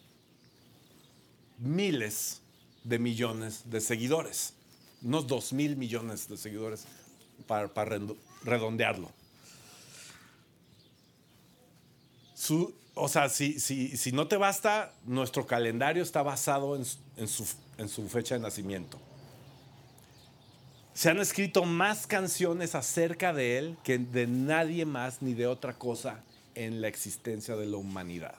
[1.57, 2.41] miles
[2.83, 4.53] de millones de seguidores,
[5.01, 6.85] unos dos mil millones de seguidores
[7.47, 7.69] para,
[8.43, 9.11] redondearlo.
[12.93, 17.27] o sea, si, si, no te basta, nuestro calendario está basado en
[17.89, 18.99] su fecha de nacimiento.
[20.93, 25.73] Se han escrito más canciones acerca de él que de nadie más ni de otra
[25.73, 28.35] cosa en la existencia de la humanidad.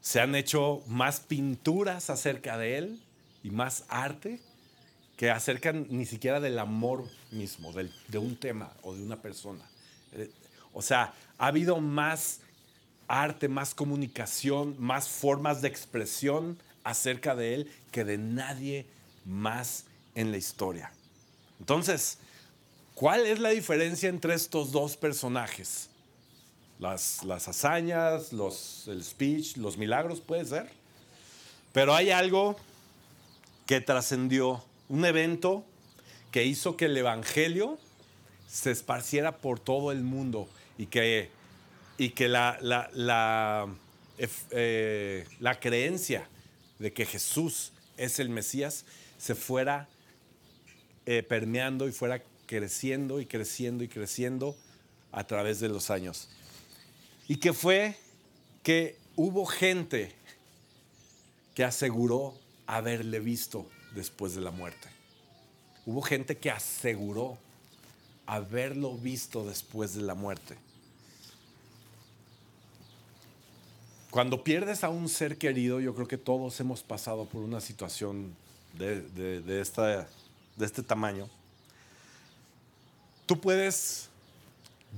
[0.00, 3.02] Se han hecho más pinturas acerca de él
[3.42, 4.40] y más arte
[5.16, 9.64] que acerca ni siquiera del amor mismo, de un tema o de una persona.
[10.12, 10.30] Eh,
[10.72, 12.40] o sea, ha habido más
[13.08, 18.86] arte, más comunicación, más formas de expresión acerca de él que de nadie
[19.24, 19.84] más
[20.14, 20.92] en la historia.
[21.60, 22.18] Entonces,
[22.94, 25.88] ¿cuál es la diferencia entre estos dos personajes?
[26.78, 30.70] Las, las hazañas, los, el speech, los milagros, puede ser.
[31.72, 32.56] Pero hay algo
[33.66, 35.64] que trascendió, un evento
[36.30, 37.78] que hizo que el Evangelio
[38.48, 40.48] se esparciera por todo el mundo
[40.78, 41.30] y que,
[41.96, 43.68] y que la, la, la,
[44.50, 46.28] eh, la creencia
[46.78, 48.84] de que Jesús es el Mesías
[49.18, 49.88] se fuera
[51.06, 54.56] eh, permeando y fuera creciendo y creciendo y creciendo
[55.12, 56.28] a través de los años.
[57.28, 57.96] Y que fue
[58.62, 60.14] que hubo gente
[61.54, 62.34] que aseguró
[62.66, 64.88] haberle visto después de la muerte.
[65.86, 67.38] Hubo gente que aseguró
[68.26, 70.56] haberlo visto después de la muerte.
[74.10, 78.34] Cuando pierdes a un ser querido, yo creo que todos hemos pasado por una situación
[78.78, 79.02] de,
[79.40, 80.08] de esta
[80.56, 81.28] de este tamaño,
[83.26, 84.08] tú puedes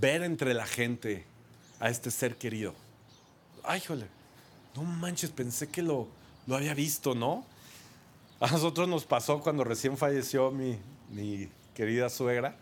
[0.00, 1.24] ver entre la gente
[1.80, 2.74] a este ser querido.
[3.64, 4.06] Ay, jole,
[4.74, 6.08] no manches, pensé que lo,
[6.46, 7.44] lo había visto, ¿no?
[8.40, 10.78] A nosotros nos pasó cuando recién falleció mi,
[11.10, 12.56] mi querida suegra.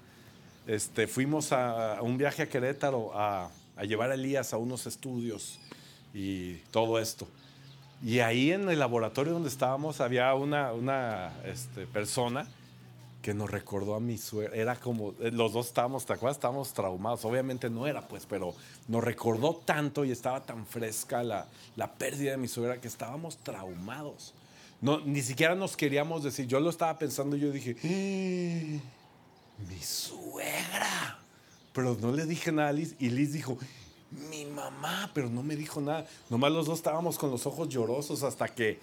[0.67, 3.51] Este, fuimos a, un viaje a Querétaro a,
[3.83, 5.59] llevar a Elías a unos estudios
[6.15, 7.29] y todo esto.
[8.03, 12.47] Y ahí en el laboratorio donde estábamos había una, una este, persona
[13.25, 14.55] que nos recordó a mi suegra.
[14.55, 16.37] Era como, eh, los dos estábamos, ¿te acuerdas?
[16.37, 17.25] Estábamos traumados.
[17.25, 18.55] Obviamente no era, pues, pero
[18.87, 23.39] nos recordó tanto y estaba tan fresca la, la pérdida de mi suegra que estábamos
[23.39, 24.35] traumados.
[24.83, 26.47] No, ni siquiera nos queríamos decir.
[26.47, 28.79] Yo lo estaba pensando y yo dije, ¡Eh!
[29.71, 31.19] mi suegra.
[31.73, 33.57] Pero no le dije nada a Liz y Liz dijo,
[34.29, 36.07] mi mamá, pero no me dijo nada.
[36.29, 38.81] Nomás los dos estábamos con los ojos llorosos hasta que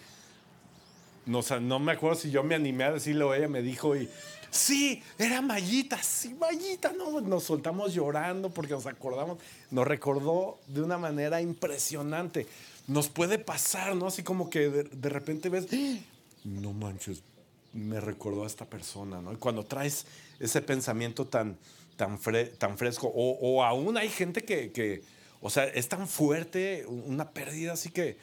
[1.26, 4.10] no, no me acuerdo si yo me animé a decirlo o ella me dijo y
[4.52, 9.40] sí, era Mayita, sí, Mayita, no, nos soltamos llorando porque nos acordamos,
[9.72, 12.46] nos recordó de una manera impresionante.
[12.88, 14.08] Nos puede pasar, ¿no?
[14.08, 15.68] Así como que de, repente ves,
[16.44, 17.24] no manches,
[17.74, 19.32] me recordó a esta persona, ¿no?
[19.32, 20.06] Y cuando traes
[20.40, 21.58] ese pensamiento tan,
[21.96, 25.04] tan, fresco, o, o, aún hay gente que, que,
[25.40, 28.18] o sea, es tan fuerte, una pérdida así que,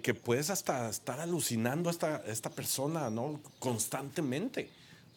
[0.00, 3.40] que, puedes hasta estar alucinando a esta, esta persona, ¿no?
[3.60, 4.70] Constantemente.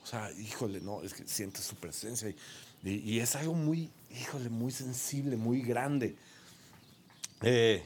[0.03, 2.33] O sea, híjole, no, es que sientes su presencia
[2.83, 6.15] y es algo muy, híjole, muy sensible, muy grande.
[7.41, 7.83] Eh,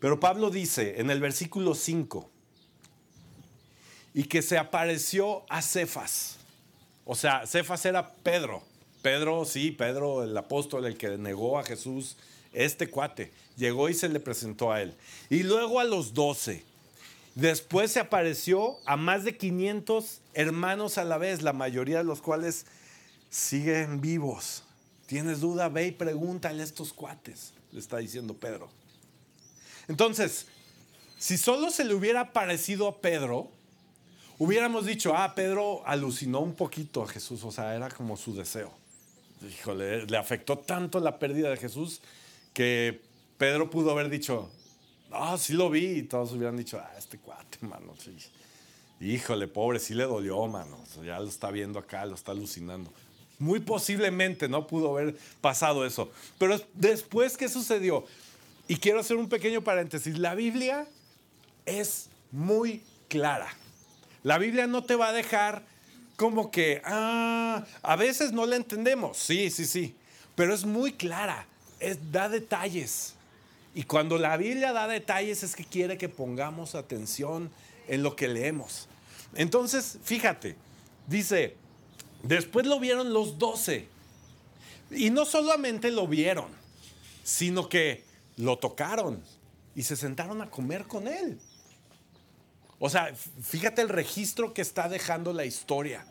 [0.00, 2.30] pero Pablo dice en el versículo 5,
[4.14, 6.36] y que se apareció a Cefas.
[7.04, 8.62] O sea, Cefas era Pedro.
[9.02, 12.16] Pedro, sí, Pedro, el apóstol, el que negó a Jesús,
[12.52, 14.94] este cuate, llegó y se le presentó a él.
[15.30, 16.64] Y luego a los doce.
[17.34, 22.20] Después se apareció a más de 500 hermanos a la vez, la mayoría de los
[22.20, 22.66] cuales
[23.30, 24.64] siguen vivos.
[25.06, 25.68] ¿Tienes duda?
[25.68, 28.68] Ve y pregúntale a estos cuates, le está diciendo Pedro.
[29.86, 30.46] Entonces,
[31.18, 33.50] si solo se le hubiera parecido a Pedro,
[34.38, 38.72] hubiéramos dicho, ah, Pedro alucinó un poquito a Jesús, o sea, era como su deseo.
[39.48, 42.00] Híjole, le afectó tanto la pérdida de Jesús
[42.58, 43.00] que
[43.36, 44.50] Pedro pudo haber dicho,
[45.12, 48.16] ah, sí lo vi, y todos hubieran dicho, ah, este cuate, mano, sí.
[49.00, 50.76] Híjole, pobre, sí le dolió, mano.
[51.04, 52.92] ya lo está viendo acá, lo está alucinando.
[53.38, 56.10] Muy posiblemente no pudo haber pasado eso.
[56.36, 58.04] Pero después, ¿qué sucedió?
[58.66, 60.18] Y quiero hacer un pequeño paréntesis.
[60.18, 60.84] La Biblia
[61.64, 63.54] es muy clara.
[64.24, 65.62] La Biblia no te va a dejar
[66.16, 69.16] como que, ah, a veces no la entendemos.
[69.16, 69.94] Sí, sí, sí.
[70.34, 71.46] Pero es muy clara.
[71.80, 73.14] Es, da detalles.
[73.74, 77.50] Y cuando la Biblia da detalles es que quiere que pongamos atención
[77.86, 78.88] en lo que leemos.
[79.34, 80.56] Entonces, fíjate,
[81.06, 81.56] dice,
[82.22, 83.86] después lo vieron los doce.
[84.90, 86.48] Y no solamente lo vieron,
[87.22, 88.04] sino que
[88.36, 89.22] lo tocaron
[89.74, 91.38] y se sentaron a comer con él.
[92.78, 96.06] O sea, fíjate el registro que está dejando la historia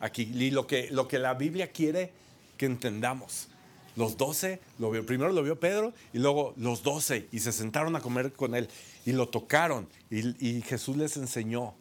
[0.00, 2.12] aquí y lo que, lo que la Biblia quiere
[2.56, 3.48] que entendamos.
[3.96, 7.94] Los doce, lo vio, primero lo vio Pedro y luego los doce y se sentaron
[7.94, 8.68] a comer con él
[9.06, 11.74] y lo tocaron y, y Jesús les enseñó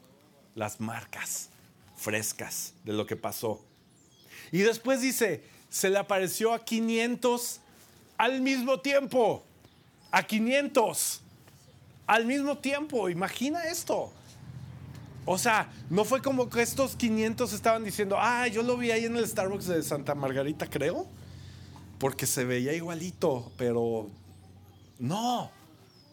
[0.56, 1.49] las marcas
[1.95, 3.63] frescas de lo que pasó.
[4.52, 7.60] Y después dice, se le apareció a 500
[8.17, 9.43] al mismo tiempo,
[10.12, 11.21] a 500
[12.06, 14.12] al mismo tiempo, imagina esto.
[15.26, 19.06] O sea, no fue como que estos 500 estaban diciendo, ah, yo lo vi ahí
[19.06, 21.08] en el Starbucks de Santa Margarita, creo,
[22.04, 24.10] porque se veía igualito, pero
[25.00, 25.50] no.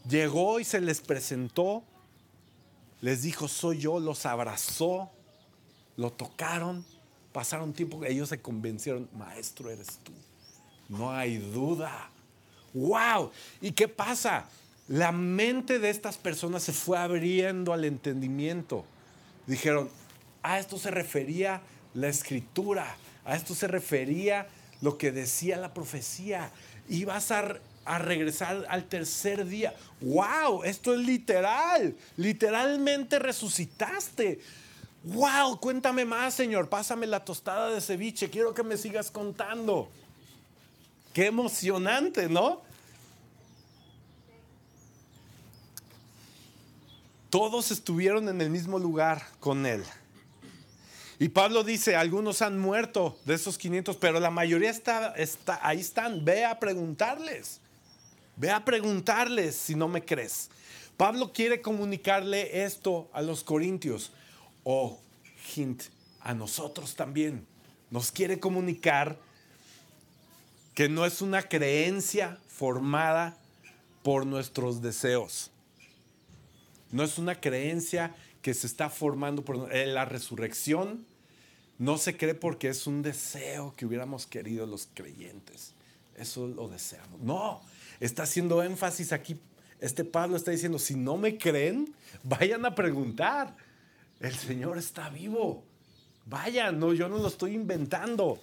[0.09, 1.83] Llegó y se les presentó,
[3.01, 5.11] les dijo, soy yo, los abrazó,
[5.97, 6.87] lo tocaron,
[7.33, 10.13] pasaron tiempo, ellos se convencieron, maestro eres tú,
[10.89, 12.09] no hay duda.
[12.73, 13.33] ¡Wow!
[13.61, 14.49] ¿Y qué pasa?
[14.87, 18.85] La mente de estas personas se fue abriendo al entendimiento
[19.45, 19.91] dijeron,
[20.45, 21.63] a esto se refería
[21.95, 24.47] la escritura, a esto se refería
[24.81, 26.51] lo que decía la profecía.
[26.89, 29.75] Ibas a, a regresar al tercer día.
[30.01, 30.65] ¡Wow!
[30.65, 31.97] Esto es literal.
[32.17, 34.41] Literalmente resucitaste.
[35.05, 35.61] ¡Wow!
[35.61, 36.69] Cuéntame más, Señor.
[36.69, 38.31] Pásame la tostada de ceviche.
[38.31, 39.89] Quiero que me sigas contando.
[41.13, 42.63] Qué emocionante, ¿no?
[47.31, 49.85] Todos estuvieron en el mismo lugar con él.
[51.21, 55.79] Y Pablo dice, algunos han muerto de esos 500, pero la mayoría está, está, ahí
[55.79, 56.25] están.
[56.25, 57.61] Ve a preguntarles.
[58.37, 60.49] Ve a preguntarles si no me crees.
[60.97, 64.13] Pablo quiere comunicarle esto a los corintios.
[64.65, 64.99] O,
[65.55, 65.83] hint,
[66.21, 67.47] a nosotros también.
[67.91, 69.19] Nos quiere comunicar
[70.73, 73.37] que no es una creencia formada
[74.03, 75.51] por nuestros deseos.
[76.91, 81.10] No es una creencia que se está formando por la resurrección.
[81.81, 85.73] No se cree porque es un deseo que hubiéramos querido los creyentes.
[86.15, 87.19] Eso lo deseamos.
[87.23, 87.63] No,
[88.01, 89.41] está haciendo énfasis aquí.
[89.81, 93.57] Este Pablo está diciendo, si no me creen, vayan a preguntar.
[94.21, 95.65] El Señor está vivo.
[96.27, 98.39] Vayan, no, yo no lo estoy inventando.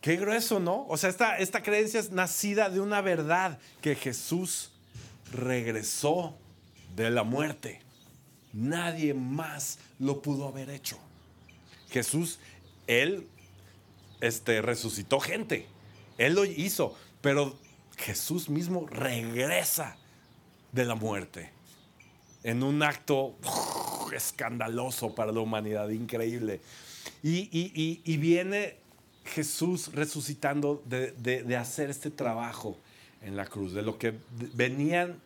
[0.00, 0.86] Qué grueso, ¿no?
[0.88, 4.72] O sea, esta, esta creencia es nacida de una verdad que Jesús
[5.32, 6.36] regresó
[6.96, 7.85] de la muerte.
[8.56, 10.98] Nadie más lo pudo haber hecho.
[11.90, 12.38] Jesús,
[12.86, 13.28] él
[14.22, 15.66] este, resucitó gente.
[16.16, 17.54] Él lo hizo, pero
[17.98, 19.98] Jesús mismo regresa
[20.72, 21.50] de la muerte
[22.44, 23.36] en un acto
[24.14, 26.62] escandaloso para la humanidad, increíble.
[27.22, 28.78] Y, viene
[29.26, 32.78] Jesús resucitando de, de hacer este trabajo
[33.20, 34.14] en la cruz, de lo que
[34.54, 35.20] venían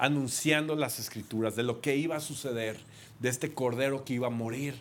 [0.00, 2.80] anunciando las escrituras de lo que iba a suceder,
[3.18, 4.74] de este cordero que iba a morir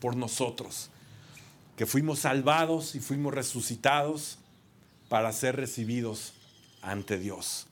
[0.00, 0.90] por nosotros,
[1.76, 4.38] que fuimos salvados y fuimos resucitados
[5.08, 6.34] para ser recibidos
[6.82, 7.66] ante Dios.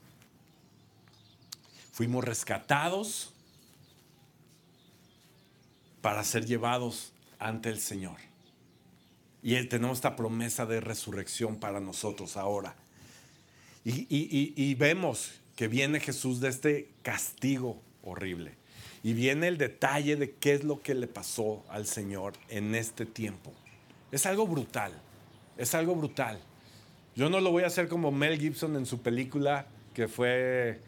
[1.93, 3.31] Fuimos rescatados
[6.01, 8.17] para ser llevados ante el Señor.
[9.41, 12.75] Y Él tenemos esta promesa de resurrección para nosotros ahora.
[13.85, 18.53] Y, y, y, vemos que viene Jesús de este castigo horrible.
[19.03, 23.05] Y viene el detalle de qué es lo que le pasó al Señor en este
[23.05, 23.51] tiempo.
[24.09, 24.93] Es algo brutal.
[25.57, 26.39] Es algo brutal.
[27.13, 30.79] Yo no lo voy a hacer como Mel Gibson en su película, que fue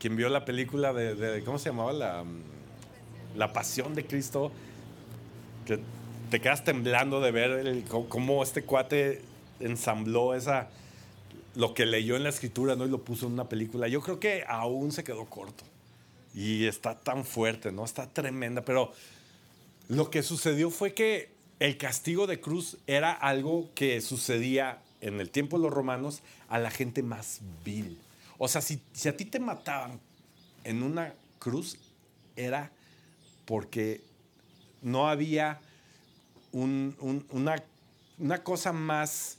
[0.00, 1.92] quien vio la película de, ¿cómo se llamaba?
[1.92, 2.24] La,
[3.36, 4.50] la Pasión de Cristo,
[5.66, 5.78] que
[6.32, 9.22] te quedas temblando de ver cómo este cuate
[9.60, 10.68] ensambló esa,
[11.56, 12.84] lo que leyó en la escritura ¿no?
[12.84, 13.88] y lo puso en una película.
[13.88, 15.64] Yo creo que aún se quedó corto.
[16.34, 17.82] Y está tan fuerte, ¿no?
[17.82, 18.62] Está tremenda.
[18.62, 18.92] Pero
[19.88, 25.30] lo que sucedió fue que el castigo de cruz era algo que sucedía en el
[25.30, 27.98] tiempo de los romanos a la gente más vil.
[28.36, 29.98] O sea, si, si a ti te mataban
[30.64, 31.78] en una cruz,
[32.36, 32.70] era
[33.46, 34.02] porque
[34.82, 35.60] no había
[36.52, 37.64] una,
[38.18, 39.38] una cosa más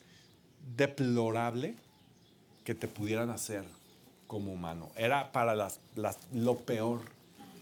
[0.76, 1.76] deplorable
[2.68, 3.64] que te pudieran hacer
[4.28, 4.92] como humano.
[4.98, 5.80] Era para las,
[6.34, 7.00] lo peor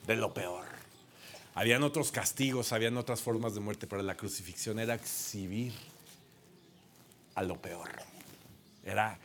[0.08, 0.66] de lo peor.
[1.54, 5.74] Habían otros castigos, habían otras formas de muerte, pero la crucifixión era exhibir
[7.36, 7.88] a lo peor.
[8.84, 9.20] Era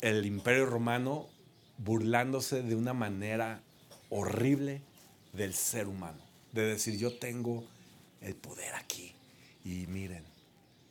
[0.00, 1.28] el imperio romano
[1.76, 3.60] burlándose de una manera
[4.08, 4.80] horrible
[5.34, 6.22] del ser humano.
[6.52, 7.64] De decir, yo tengo
[8.22, 9.12] el poder aquí.
[9.62, 10.31] Y miren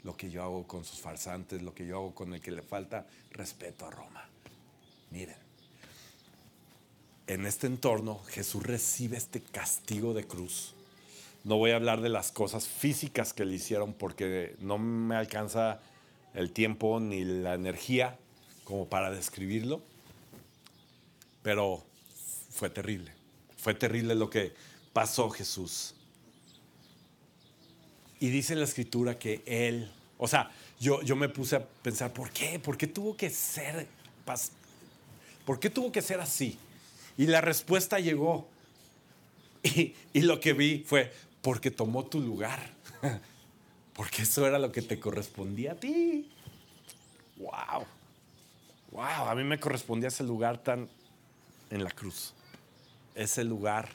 [0.03, 2.61] lo que yo hago con sus farsantes, lo que yo hago con el que le
[2.61, 4.27] falta respeto a Roma.
[5.11, 5.37] Miren,
[7.27, 10.73] en este entorno Jesús recibe este castigo de cruz.
[11.43, 15.81] No voy a hablar de las cosas físicas que le hicieron porque no me alcanza
[16.33, 18.17] el tiempo ni la energía
[18.63, 19.81] como para describirlo,
[21.41, 21.83] pero
[22.51, 23.11] fue terrible.
[23.57, 24.53] Fue terrible lo que
[24.93, 25.95] pasó Jesús.
[28.21, 32.29] Y dice la escritura que él, o sea, yo, yo me puse a pensar, ¿por
[32.29, 32.59] qué?
[32.59, 33.87] ¿Por qué tuvo que ser,
[35.43, 36.55] por qué tuvo que ser así?
[37.17, 38.47] Y la respuesta llegó.
[39.63, 42.59] Y, y lo que vi fue, porque tomó tu lugar.
[43.93, 46.31] porque eso era lo que te correspondía a ti.
[47.37, 47.85] ¡Wow!
[48.89, 49.29] ¡Wow!
[49.29, 50.89] A mí me correspondía ese lugar tan
[51.69, 52.33] en la cruz.
[53.13, 53.89] Ese lugar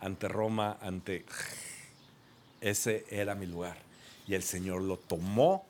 [0.00, 1.26] ante Roma, ante...
[2.64, 3.76] Ese era mi lugar.
[4.26, 5.66] Y el Señor lo tomó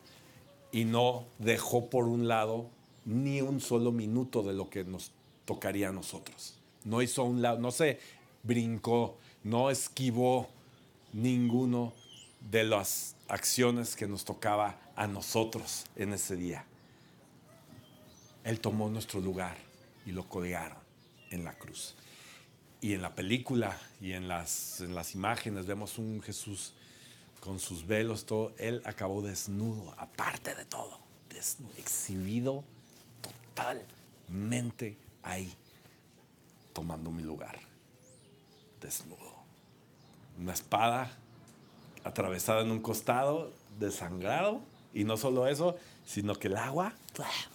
[0.70, 2.70] y no dejó por un lado
[3.04, 5.10] ni un solo minuto de lo que nos
[5.44, 6.54] tocaría a nosotros.
[6.84, 7.98] No hizo un lado, no se
[8.44, 10.48] brincó, no esquivó
[11.12, 11.92] ninguno
[12.48, 16.64] de las acciones que nos tocaba a nosotros en ese día.
[18.44, 19.56] Él tomó nuestro lugar
[20.06, 20.78] y lo colgaron
[21.32, 21.96] en la cruz.
[22.80, 26.72] Y en la película y en las, en las imágenes vemos un Jesús
[27.44, 28.54] con sus velos, todo.
[28.56, 32.64] Él acabó desnudo, aparte de todo, desnudo, exhibido
[33.54, 35.52] totalmente ahí,
[36.72, 37.58] tomando mi lugar,
[38.80, 39.34] desnudo.
[40.38, 41.18] Una espada
[42.02, 44.62] atravesada en un costado, desangrado,
[44.94, 45.76] y no solo eso,
[46.06, 46.94] sino que el agua,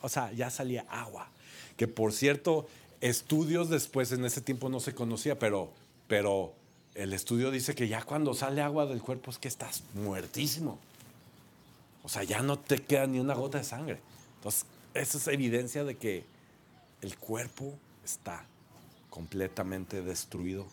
[0.01, 1.29] o sea, ya salía agua.
[1.77, 2.67] Que por cierto,
[3.01, 5.71] estudios después en ese tiempo no se conocía, pero,
[6.07, 6.53] pero
[6.95, 10.79] el estudio dice que ya cuando sale agua del cuerpo es que estás muertísimo.
[12.03, 13.99] O sea, ya no te queda ni una gota de sangre.
[14.37, 16.23] Entonces, eso es evidencia de que
[17.01, 17.73] el cuerpo
[18.03, 18.43] está
[19.09, 20.65] completamente destruido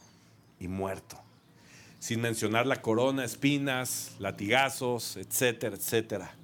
[0.60, 1.18] y muerto.
[1.98, 6.34] Sin mencionar la corona, espinas, latigazos, etcétera, etcétera.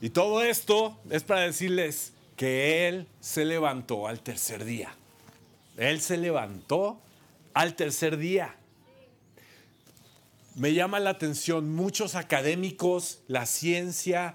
[0.00, 4.94] Y todo esto es para decirles que Él se levantó al tercer día.
[5.76, 6.98] Él se levantó
[7.54, 8.56] al tercer día.
[10.54, 14.34] Me llama la atención, muchos académicos, la ciencia,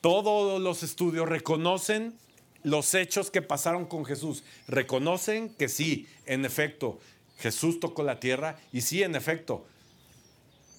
[0.00, 2.18] todos los estudios reconocen
[2.62, 4.44] los hechos que pasaron con Jesús.
[4.68, 6.98] Reconocen que sí, en efecto,
[7.38, 9.66] Jesús tocó la tierra y sí, en efecto,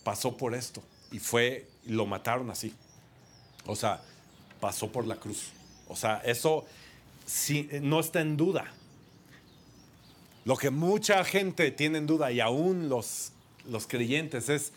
[0.04, 2.74] pasó por esto y fue, lo mataron así.
[3.66, 4.02] O sea,
[4.60, 5.52] pasó por la cruz.
[5.88, 6.66] O sea, eso
[7.26, 8.74] sí, no está en duda.
[10.44, 13.32] Lo que mucha gente tiene en duda, y aún los,
[13.68, 14.74] los creyentes, es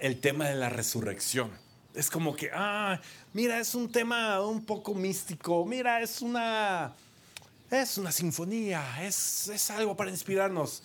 [0.00, 1.50] el tema de la resurrección.
[1.94, 3.00] Es como que, ah,
[3.32, 6.94] mira, es un tema un poco místico, mira, es una,
[7.70, 10.82] Es una sinfonía, es, es algo para inspirarnos.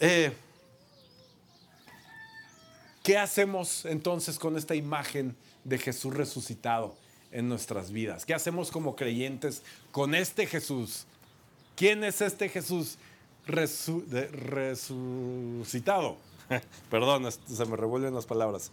[0.00, 0.32] Eh,
[3.02, 6.96] ¿Qué hacemos entonces con esta imagen de Jesús resucitado
[7.32, 8.26] en nuestras vidas?
[8.26, 11.06] ¿Qué hacemos como creyentes con este Jesús?
[11.74, 12.98] ¿Quién es este Jesús
[13.46, 16.18] resucitado?
[16.90, 18.70] Perdón, se me revuelven las palabras.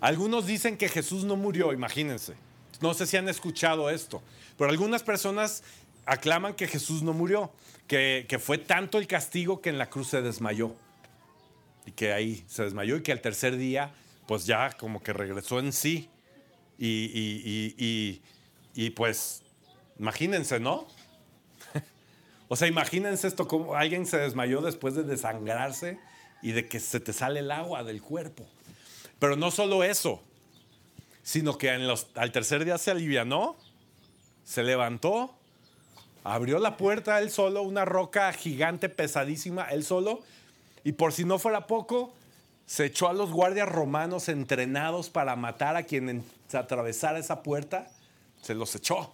[0.00, 2.34] Algunos dicen que Jesús no murió, imagínense.
[2.80, 4.20] No sé si han escuchado esto,
[4.58, 5.62] pero algunas personas
[6.06, 7.50] aclaman que Jesús no murió,
[7.86, 10.74] que, fue tanto el castigo que en la cruz se desmayó.
[11.86, 13.94] Y que ahí se desmayó y que al tercer día,
[14.26, 16.08] pues ya como que regresó en sí.
[16.78, 18.20] Y,
[18.74, 19.42] y pues,
[19.98, 20.86] imagínense, ¿no?
[22.48, 25.98] o sea, imagínense esto, como alguien se desmayó después de desangrarse
[26.42, 28.44] y de que se te sale el agua del cuerpo.
[29.18, 30.22] Pero no solo eso,
[31.22, 33.56] sino que al tercer día se alivianó,
[34.44, 35.34] se levantó,
[36.22, 40.20] abrió la puerta él solo, una roca gigante, pesadísima, él solo,
[40.82, 42.12] y por si no fuera poco,
[42.66, 46.24] se echó a los guardias romanos entrenados para matar a quien
[46.62, 47.90] se esa puerta,
[48.42, 49.12] se los echó.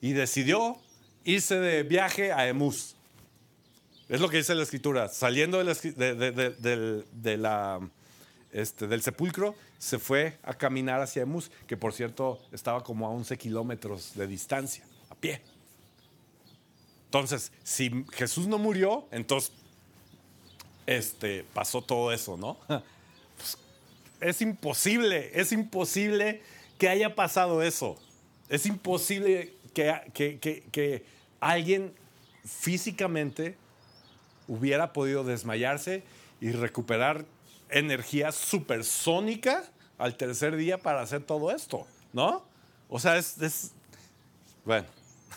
[0.00, 0.76] Y decidió
[1.24, 2.96] irse de viaje a Emus.
[4.08, 5.08] Es lo que dice la escritura.
[5.08, 7.80] Saliendo de la
[8.54, 13.10] este, del sepulcro, se fue a caminar hacia Emus, que por cierto estaba como a
[13.10, 15.42] 11 kilómetros de distancia, a pie.
[17.06, 19.52] Entonces, si Jesús no murió, entonces
[20.86, 22.56] este, pasó todo eso, ¿no?
[24.24, 26.42] Es imposible, es imposible
[26.78, 27.96] que haya pasado eso.
[28.48, 30.40] Es imposible que,
[30.72, 31.04] que
[31.40, 31.92] alguien
[32.44, 33.56] físicamente
[34.48, 36.02] hubiera podido desmayarse
[36.40, 37.24] y recuperar
[37.70, 39.64] energía supersónica
[39.98, 42.44] al tercer día para hacer todo esto, ¿no?
[42.88, 43.72] O sea, es,
[44.64, 44.86] bueno.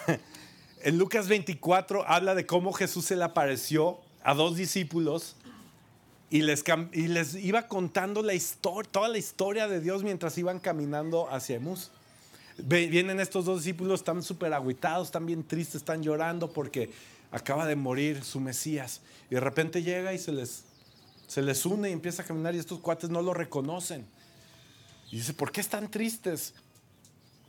[0.84, 5.36] En Lucas 24 habla de cómo Jesús se le apareció a dos discípulos
[6.30, 6.64] y les,
[6.94, 11.58] y les iba contando la historia, toda la historia de Dios mientras iban caminando hacia
[11.58, 11.92] Emus.
[12.58, 16.92] Vienen estos dos discípulos, están súper aguitados, están bien tristes, están llorando porque
[17.32, 19.02] acaba de morir su Mesías.
[19.30, 20.64] Y de repente llega y se les
[21.28, 24.08] se les une y empieza a caminar y estos cuates no lo reconocen.
[25.12, 26.54] Y dice, ¿por qué están tristes?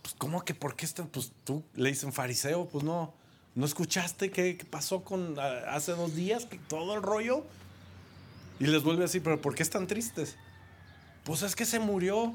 [0.03, 1.07] Pues, ¿cómo que por qué están?
[1.07, 3.15] Pues tú le dicen fariseo, pues no,
[3.55, 6.45] ¿no escuchaste qué, pasó con hace dos días?
[6.45, 7.45] Que todo el rollo.
[8.61, 10.37] Y les vuelve a decir, ¿pero por qué están tristes?
[11.25, 12.35] Pues es que se murió.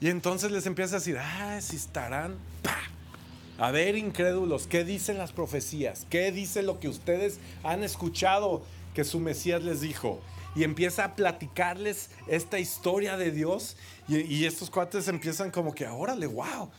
[0.00, 2.36] Y entonces les empieza a decir, ah, si estarán.
[3.58, 6.06] A ver, incrédulos, ¿qué dicen las profecías?
[6.10, 8.62] ¿Qué dice lo que ustedes han escuchado
[8.94, 10.20] que su Mesías les dijo?
[10.56, 13.76] y empieza a platicarles esta historia de Dios
[14.08, 16.70] y, estos cuates empiezan como que, órale, wow.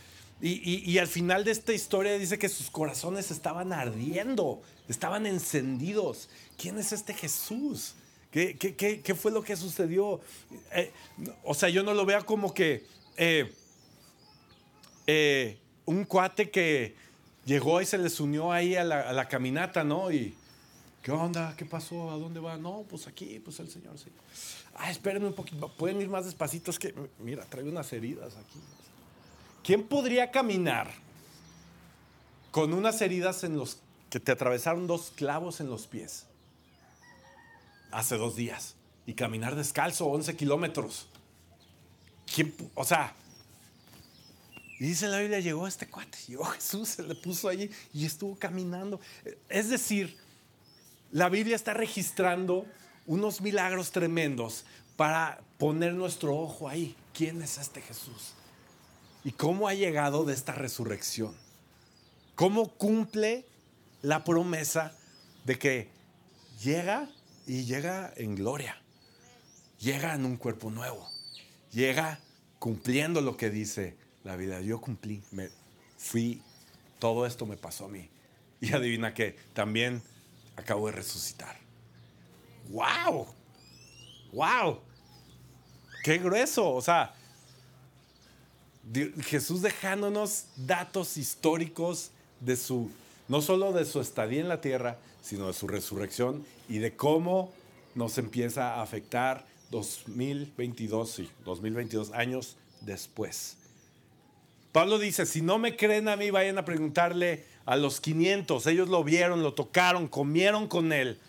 [0.41, 6.29] Y, al final de esta historia dice que sus corazones estaban ardiendo, estaban encendidos.
[6.57, 7.95] ¿Quién es este Jesús?
[8.31, 10.19] ¿Qué, qué, fue lo que sucedió?
[10.73, 10.91] Eh,
[11.43, 13.51] o sea, yo no lo veo como que eh,
[15.07, 16.95] eh, un cuate que
[17.45, 20.11] llegó y se les unió ahí a la, caminata, ¿no?
[20.11, 20.35] Y,
[21.01, 21.55] ¿Qué onda?
[21.55, 22.11] ¿Qué pasó?
[22.11, 22.57] ¿A dónde va?
[22.57, 24.11] No, pues aquí, pues el Señor, sí.
[24.75, 25.69] Ah, espérenme un poquito.
[25.69, 26.93] Pueden ir más despacitos que.
[27.19, 28.59] Mira, traigo unas heridas aquí.
[29.63, 30.91] ¿Quién podría caminar
[32.51, 36.25] con unas heridas en los que te atravesaron dos clavos en los pies
[37.91, 38.75] hace dos días
[39.05, 41.07] y caminar descalzo 11 kilómetros?
[42.25, 43.15] ¿Quién, o sea,
[44.79, 48.37] y dice la Biblia, llegó este cuate, llegó Jesús, se le puso allí y estuvo
[48.37, 48.99] caminando.
[49.49, 50.17] Es decir,
[51.11, 52.65] la Biblia está registrando
[53.07, 54.65] unos milagros tremendos
[54.95, 56.95] para poner nuestro ojo ahí.
[57.13, 58.33] ¿Quién es este Jesús?
[59.23, 61.35] ¿Y cómo ha llegado de esta resurrección?
[62.35, 63.45] ¿Cómo cumple
[64.03, 64.95] la promesa
[65.45, 65.89] de que
[66.61, 67.09] llega
[67.47, 68.79] y llega en gloria?
[69.79, 71.09] Llega en un cuerpo nuevo.
[71.71, 72.19] Llega
[72.59, 74.59] cumpliendo lo que dice la vida.
[74.61, 75.49] Yo cumplí, me
[75.97, 76.41] fui,
[76.99, 78.09] todo esto me pasó a mí.
[78.59, 80.01] Y adivina que también
[80.55, 81.55] acabo de resucitar.
[82.69, 83.27] ¡Wow!
[84.33, 84.81] ¡Wow!
[86.03, 86.73] ¡Qué grueso!
[86.73, 87.13] O sea,
[89.21, 92.89] Jesús dejándonos datos históricos de su,
[93.27, 94.97] no solo de su estadía en la tierra,
[95.27, 97.51] sino de su resurrección y de cómo
[97.95, 103.57] nos empieza a afectar 2022, sí, 2022 años después.
[104.71, 108.67] Pablo dice, si no me creen a mí, vayan a preguntarle a los 500.
[108.67, 111.19] Ellos lo vieron, lo tocaron, comieron con él.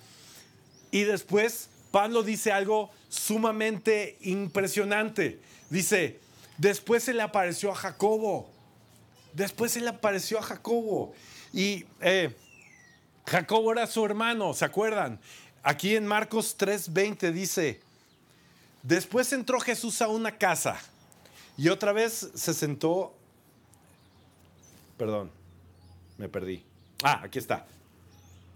[0.93, 5.41] Y después Pablo dice algo sumamente impresionante.
[5.71, 6.21] Dice,
[6.57, 8.49] después se le apareció a Jacobo.
[9.33, 11.15] Después se le apareció a Jacobo.
[11.53, 12.35] Y eh,
[13.29, 15.21] Jacobo era su hermano, ¿se acuerdan?
[15.63, 17.81] Aquí en Marcos 3:20 dice,
[18.83, 20.81] después entró Jesús a una casa
[21.57, 23.15] y otra vez se sentó,
[24.97, 25.31] perdón,
[26.17, 26.65] me perdí.
[27.03, 27.67] Ah, aquí está.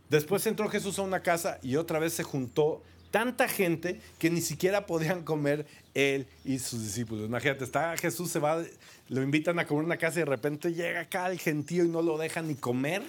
[0.08, 4.40] Después entró Jesús a una casa y otra vez se juntó tanta gente que ni
[4.40, 7.26] siquiera podían comer él y sus discípulos.
[7.26, 8.62] Imagínate, está Jesús, se va,
[9.08, 12.02] lo invitan a comer una casa y de repente llega acá el gentío y no
[12.02, 13.02] lo dejan ni comer.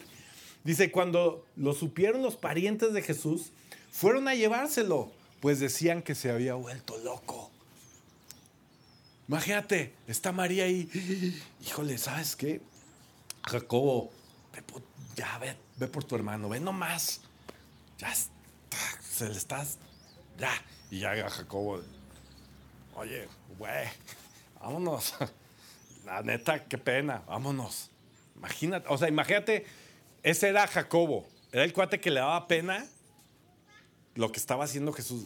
[0.63, 3.51] Dice, cuando lo supieron los parientes de Jesús,
[3.91, 5.11] fueron a llevárselo,
[5.41, 7.51] pues decían que se había vuelto loco.
[9.27, 10.89] Imagínate, está María ahí.
[11.65, 12.61] Híjole, ¿sabes qué?
[13.43, 14.11] Jacobo,
[15.15, 17.21] ya ve, ve por tu hermano, ve nomás.
[17.97, 18.13] Ya
[19.01, 19.77] se le estás.
[20.37, 20.51] Ya.
[20.89, 21.81] Y ya Jacobo.
[22.95, 23.87] Oye, güey,
[24.59, 25.15] vámonos.
[26.05, 27.89] La neta, qué pena, vámonos.
[28.35, 29.65] Imagínate, o sea, imagínate,
[30.23, 31.27] ese era Jacobo.
[31.51, 32.87] Era el cuate que le daba pena
[34.15, 35.25] lo que estaba haciendo Jesús.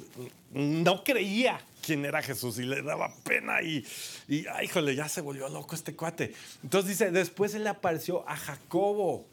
[0.51, 3.85] No creía quién era Jesús y le daba pena y,
[4.27, 6.33] y ay, híjole, ya se volvió loco este cuate.
[6.63, 9.25] Entonces dice, después se le apareció a Jacobo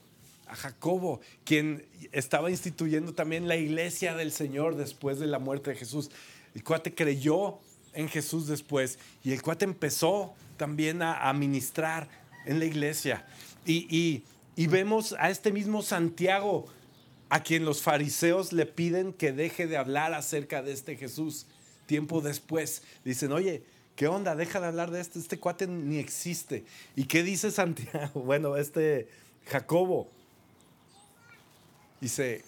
[0.47, 5.77] a Jacobo, quien estaba instituyendo también la iglesia del Señor después de la muerte de
[5.77, 6.11] Jesús.
[6.55, 7.59] El cuate creyó
[7.93, 12.09] en Jesús después y el cuate empezó también a, ministrar
[12.47, 13.27] en la iglesia.
[13.65, 14.23] Y
[14.57, 16.67] vemos a este mismo Santiago,
[17.29, 21.47] a quien los fariseos le piden que deje de hablar acerca de este Jesús.
[21.87, 23.65] Tiempo después dicen, oye,
[23.97, 24.37] ¿qué onda?
[24.37, 26.65] Deja de hablar de este, este cuate ni existe.
[26.97, 28.23] ¿Y qué dice Santiago?
[28.25, 29.09] Bueno, este
[29.47, 30.11] Jacobo
[32.05, 32.45] Dice,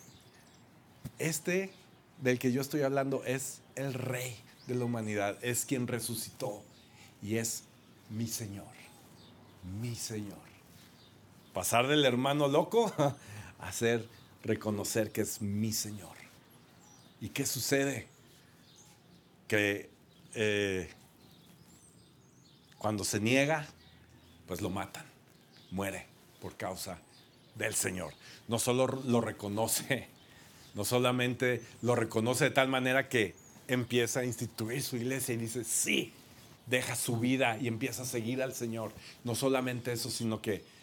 [1.18, 1.72] este
[2.20, 4.36] del que yo estoy hablando es el rey
[4.66, 6.62] de la humanidad, es quien resucitó
[7.22, 7.62] y es
[8.10, 8.66] mi Señor,
[9.80, 10.36] mi Señor.
[11.56, 13.16] Pasar del hermano loco a
[13.66, 14.06] hacer
[14.42, 16.14] reconocer que es mi Señor.
[17.18, 18.08] ¿Y qué sucede?
[19.48, 19.88] Que
[20.34, 20.90] eh,
[22.76, 23.66] cuando se niega,
[24.46, 25.06] pues lo matan,
[25.70, 26.04] muere
[26.42, 26.98] por causa
[27.54, 28.12] del Señor.
[28.48, 30.08] No solo lo reconoce,
[30.74, 33.34] no solamente lo reconoce de tal manera que
[33.66, 36.12] empieza a instituir su iglesia y dice, sí,
[36.66, 38.92] deja su vida y empieza a seguir al Señor.
[39.24, 40.75] No solamente eso, sino que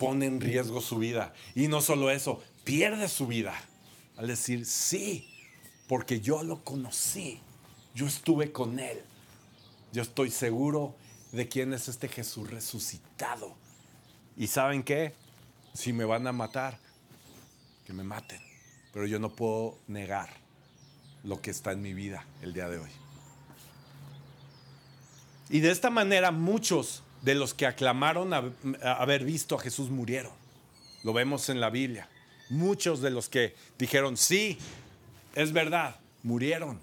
[0.00, 1.32] pone en riesgo su vida.
[1.54, 3.54] Y no solo eso, pierde su vida
[4.16, 5.28] al decir, sí,
[5.86, 7.38] porque yo lo conocí,
[7.94, 8.98] yo estuve con él.
[9.92, 10.96] Yo estoy seguro
[11.30, 13.54] de quién es este Jesús resucitado.
[14.36, 15.14] ¿Y saben qué?
[15.74, 16.78] si me van a matar,
[17.86, 18.40] que me maten.
[18.92, 20.28] Pero yo no puedo negar
[21.22, 22.90] lo que está en mi vida el día de hoy.
[25.48, 30.32] Y de esta manera muchos de los que aclamaron haber visto a Jesús murieron.
[31.02, 32.08] Lo vemos en la Biblia.
[32.48, 34.58] Muchos de los que dijeron, sí,
[35.34, 36.80] es verdad, murieron.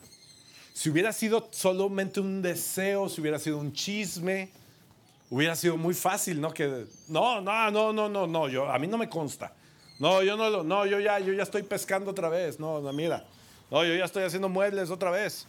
[0.74, 4.50] Si hubiera sido solamente un deseo, si hubiera sido un chisme,
[5.30, 6.54] hubiera sido muy fácil, ¿no?
[6.54, 9.54] Que no, no, no, no, no, no, yo a mí no me consta.
[10.00, 12.60] No, yo no lo, no, yo ya, yo ya estoy pescando otra vez.
[12.60, 13.26] No, no, mira.
[13.72, 15.48] No, yo ya estoy haciendo muebles otra vez.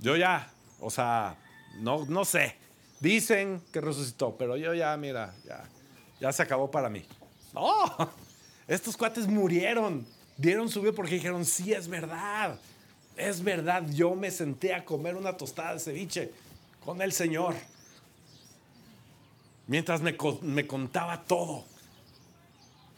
[0.00, 1.36] Yo ya, o sea,
[1.76, 2.56] no, no sé.
[3.00, 5.64] Dicen que resucitó, pero yo ya, mira, ya,
[6.20, 7.04] ya se acabó para mí.
[7.52, 8.12] No,
[8.66, 12.58] estos cuates murieron, dieron su vida porque dijeron, sí, es verdad,
[13.16, 16.32] es verdad, yo me senté a comer una tostada de ceviche
[16.84, 17.54] con el Señor
[19.66, 20.16] mientras me,
[20.66, 21.64] contaba todo.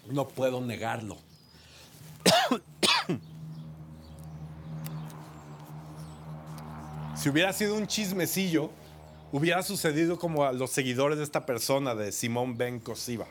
[0.06, 1.16] No puedo negarlo.
[7.16, 8.70] si hubiera sido un chismecillo,
[9.32, 13.26] hubiera sucedido como a los seguidores de esta persona, de Simón Ben Cosiva.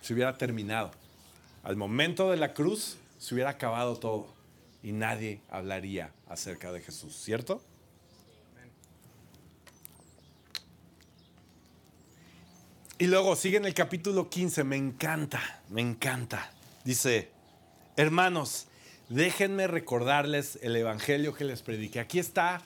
[0.00, 0.90] Se hubiera terminado.
[1.62, 4.26] Al momento de la cruz se hubiera acabado todo
[4.82, 7.62] y nadie hablaría acerca de Jesús, ¿cierto?
[12.98, 16.50] Y luego sigue en el capítulo 15, me encanta, me encanta.
[16.84, 17.30] Dice,
[17.96, 18.66] hermanos,
[19.08, 22.00] déjenme recordarles el evangelio que les prediqué.
[22.00, 22.62] Aquí está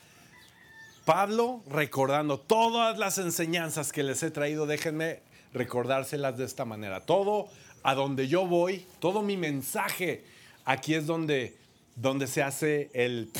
[1.04, 4.66] Pablo recordando todas las enseñanzas que les he traído.
[4.66, 5.20] Déjenme
[5.52, 7.00] recordárselas de esta manera.
[7.00, 7.48] Todo
[7.82, 10.24] a donde yo voy, todo mi mensaje,
[10.64, 11.56] aquí es donde,
[11.96, 13.30] donde se hace el,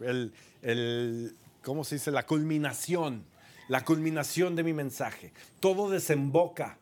[0.00, 2.10] el, el, ¿cómo se dice?
[2.10, 3.24] La culminación
[3.70, 5.32] la culminación de mi mensaje.
[5.60, 6.76] Todo desemboca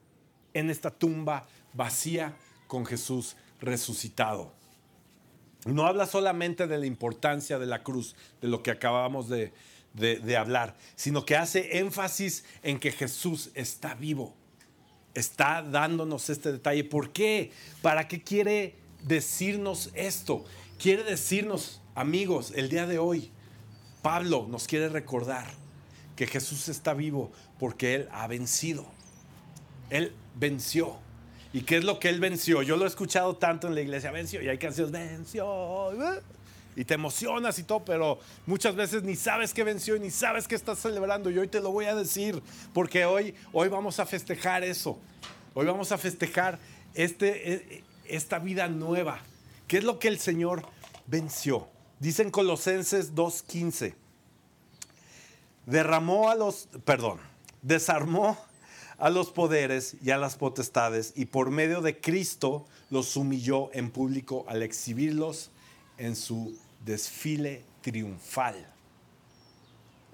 [0.54, 2.34] en esta tumba vacía
[2.66, 4.54] con Jesús resucitado.
[5.66, 9.52] No habla solamente de la importancia de la cruz, de lo que acabamos de,
[9.98, 14.34] de, hablar, sino que hace énfasis en que Jesús está vivo.
[15.14, 16.84] Está dándonos este detalle.
[16.84, 17.50] ¿Por qué?
[17.82, 20.44] ¿Para qué quiere decirnos esto?
[20.78, 23.30] Quiere decirnos, amigos, el día de hoy,
[24.02, 25.46] Pablo nos quiere recordar
[26.14, 28.86] que Jesús está vivo porque Él ha vencido.
[29.90, 30.98] Él venció.
[31.52, 32.62] ¿Y qué es lo que Él venció?
[32.62, 36.20] Yo lo he escuchado tanto en la iglesia, venció, y hay canciones, venció, ¿eh?
[36.78, 40.46] Y te emocionas y todo, pero muchas veces ni sabes que venció y ni sabes
[40.46, 41.28] que estás celebrando.
[41.28, 42.40] Y hoy te lo voy a decir,
[42.72, 44.96] porque hoy, hoy vamos a festejar eso.
[45.54, 46.60] Hoy vamos a festejar
[46.94, 49.18] este, e, esta vida nueva.
[49.66, 50.62] ¿Qué es lo que el Señor
[51.08, 51.66] venció?
[51.98, 53.96] Dicen Colosenses 2.15.
[55.66, 57.18] Derramó a los, perdón,
[57.60, 58.38] desarmó
[58.98, 63.90] a los poderes y a las potestades y por medio de Cristo los humilló en
[63.90, 65.50] público al exhibirlos
[65.98, 66.56] en su
[66.88, 68.56] desfile triunfal.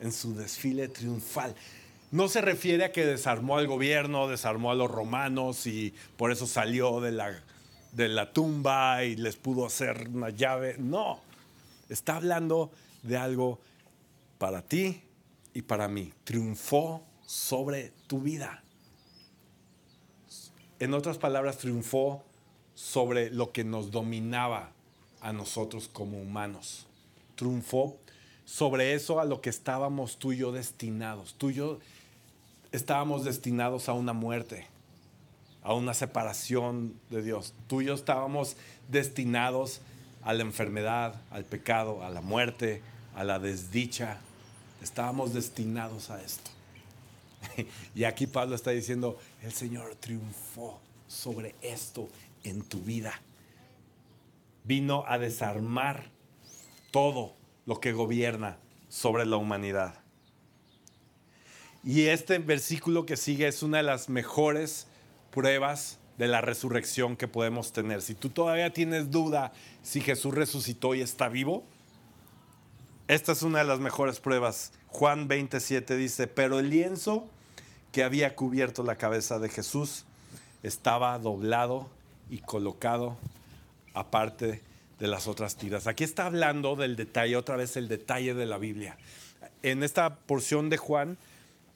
[0.01, 1.55] En su desfile triunfal.
[2.11, 6.47] No se refiere a que desarmó al gobierno, desarmó a los romanos y por eso
[6.47, 7.43] salió de la,
[7.93, 10.77] de la tumba y les pudo hacer una llave.
[10.79, 11.21] No,
[11.89, 12.71] está hablando
[13.03, 13.61] de algo
[14.39, 15.03] para ti
[15.55, 16.13] y para mí.
[16.25, 18.63] Triunfó sobre tu vida.
[20.81, 22.25] En otras palabras, triunfó
[22.75, 24.74] sobre lo que nos dominaba
[25.25, 26.87] a nosotros como humanos.
[27.35, 27.97] Triunfó
[28.45, 31.35] sobre eso a lo que estábamos tú y yo destinados.
[31.39, 31.79] Tú y yo
[32.73, 34.67] estábamos destinados a una muerte,
[35.63, 37.55] a una separación de Dios.
[37.69, 38.59] Tú y yo estábamos
[38.91, 39.81] destinados
[40.23, 42.83] a la enfermedad, al pecado, a la muerte,
[43.17, 44.19] a la desdicha.
[44.83, 46.51] Estábamos destinados a esto.
[47.95, 52.09] Y aquí Pablo está diciendo, el Señor triunfó sobre esto
[52.43, 53.19] en tu vida
[54.65, 56.11] vino a desarmar
[56.91, 57.35] todo
[57.67, 58.59] lo que gobierna
[58.89, 59.95] sobre la humanidad.
[61.85, 64.87] Y este versículo que sigue es una de las mejores
[65.31, 68.01] pruebas de la resurrección que podemos tener.
[68.01, 69.53] Si tú todavía tienes duda
[69.83, 71.65] si Jesús resucitó y está vivo,
[73.07, 74.73] esta es una de las mejores pruebas.
[74.87, 77.29] Juan 27 dice, pero el lienzo
[77.93, 80.07] que había cubierto la cabeza de Jesús
[80.63, 81.91] estaba doblado
[82.31, 83.19] y colocado
[83.95, 84.63] aparte
[84.99, 85.87] de las otras tiras.
[85.87, 88.97] Aquí está hablando del detalle, otra vez el detalle de la Biblia.
[89.63, 91.17] En esta porción de Juan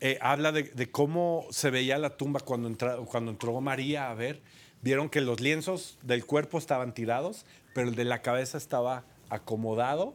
[0.00, 4.40] eh, habla de, cómo se veía la tumba cuando, entró María a ver.
[4.80, 7.44] Vieron que los lienzos del cuerpo estaban tirados,
[7.74, 10.14] pero el de la cabeza estaba acomodado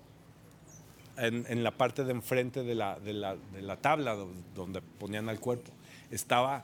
[1.18, 4.16] en, la parte de enfrente de la, de la tabla
[4.56, 5.72] donde ponían al cuerpo.
[6.12, 6.64] Estaba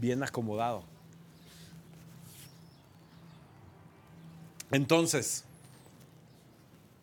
[0.00, 0.84] bien acomodado.
[4.70, 5.44] Entonces,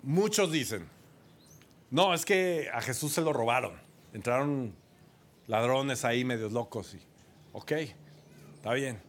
[0.02, 0.88] muchos dicen,
[1.90, 3.74] no, es que a Jesús se lo robaron.
[4.14, 4.74] Entraron
[5.48, 6.96] ladrones ahí medios locos.
[6.96, 7.00] Y,
[7.54, 7.72] ok,
[8.56, 9.00] está bien.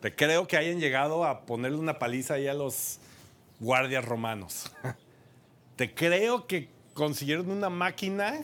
[0.00, 3.00] Te creo que hayan llegado a ponerle una paliza ahí a los
[3.58, 4.70] guardias romanos.
[5.76, 8.40] Te creo que consiguieron una máquina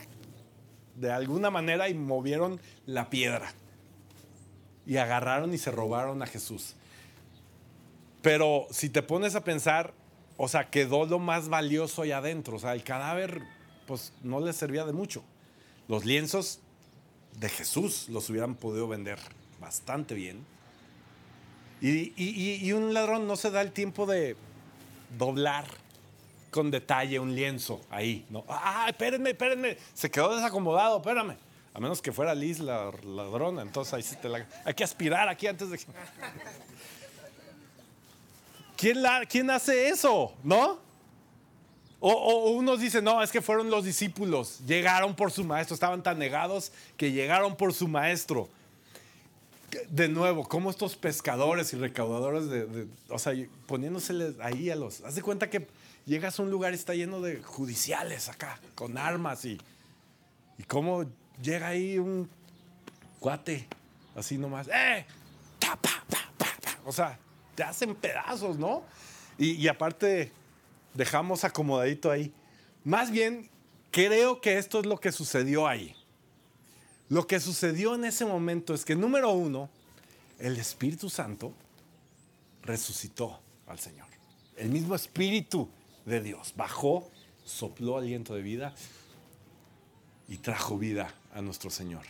[0.96, 3.52] de alguna manera y movieron la piedra.
[4.86, 6.74] Y agarraron y se robaron a Jesús.
[8.26, 9.94] Pero si te pones a pensar,
[10.36, 12.56] o sea, quedó lo más valioso ahí adentro.
[12.56, 13.40] O sea, el cadáver,
[13.86, 15.22] pues no le servía de mucho.
[15.86, 16.58] Los lienzos
[17.38, 19.20] de Jesús los hubieran podido vender
[19.60, 20.44] bastante bien.
[21.80, 24.34] Y, un ladrón no se da el tiempo de
[25.16, 25.64] doblar
[26.50, 28.26] con detalle un lienzo ahí.
[28.28, 28.44] ¿no?
[28.48, 29.78] ¡Ah, espérenme, espérenme!
[29.94, 31.36] Se quedó desacomodado, espérame.
[31.74, 34.48] A menos que fuera Liz la ladrona, entonces ahí sí te la...
[34.64, 35.78] Hay que aspirar aquí antes de...
[38.76, 40.34] ¿quién, hace eso?
[40.42, 40.78] ¿No?
[41.98, 46.18] O, unos dicen, no, es que fueron los discípulos, llegaron por su maestro, estaban tan
[46.18, 48.48] negados que llegaron por su maestro.
[49.88, 53.32] De nuevo, como estos pescadores y recaudadores de, o sea,
[53.66, 55.66] poniéndoseles ahí a los, haz de cuenta que
[56.04, 59.58] llegas a un lugar y está lleno de judiciales acá, con armas y,
[60.58, 61.04] y cómo
[61.42, 62.30] llega ahí un
[63.18, 63.66] cuate,
[64.14, 65.04] así nomás, ¡eh!
[66.84, 67.18] O sea,
[67.56, 68.84] te hacen pedazos, ¿no?
[69.38, 70.32] Y, aparte,
[70.94, 72.32] dejamos acomodadito ahí.
[72.84, 73.50] Más bien,
[73.90, 75.94] creo que esto es lo que sucedió ahí.
[77.08, 79.68] Lo que sucedió en ese momento es que, número uno,
[80.38, 81.52] el Espíritu Santo
[82.62, 84.06] resucitó al Señor.
[84.56, 85.68] El mismo Espíritu
[86.04, 87.10] de Dios bajó,
[87.44, 88.74] sopló aliento de vida
[90.28, 92.04] y trajo vida a nuestro Señor.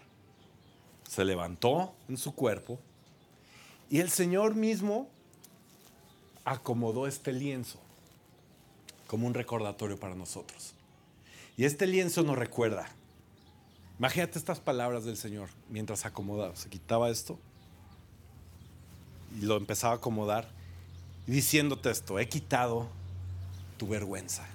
[1.09, 2.79] Se levantó en su cuerpo
[3.91, 5.09] y el Señor mismo
[6.47, 7.79] acomodó este lienzo
[9.07, 10.73] como un recordatorio para nosotros.
[11.59, 12.89] Y este lienzo nos recuerda
[13.99, 17.39] Imagínate estas palabras del Señor mientras acomodaba, se quitaba esto
[19.41, 20.49] y lo empezaba a acomodar
[21.27, 22.89] diciéndote esto, he quitado
[23.79, 24.47] tu vergüenza.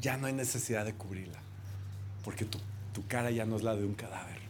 [0.00, 1.38] Ya no hay necesidad de cubrirla,
[2.24, 2.58] porque tu,
[2.92, 4.40] tu cara ya no es la de un cadáver.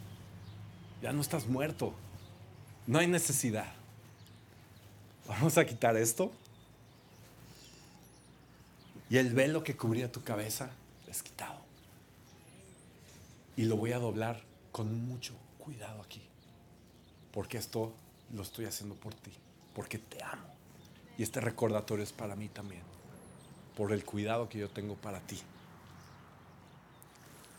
[1.03, 1.93] Ya no estás muerto.
[2.87, 3.71] No hay necesidad.
[5.27, 6.31] Vamos a quitar esto.
[9.09, 10.71] Y el velo que cubría tu cabeza
[11.07, 11.61] es quitado.
[13.55, 16.21] Y lo voy a doblar con mucho cuidado aquí.
[17.31, 17.93] Porque esto
[18.33, 19.31] lo estoy haciendo por ti.
[19.75, 20.47] Porque te amo.
[21.17, 22.81] Y este recordatorio es para mí también.
[23.77, 25.39] Por el cuidado que yo tengo para ti.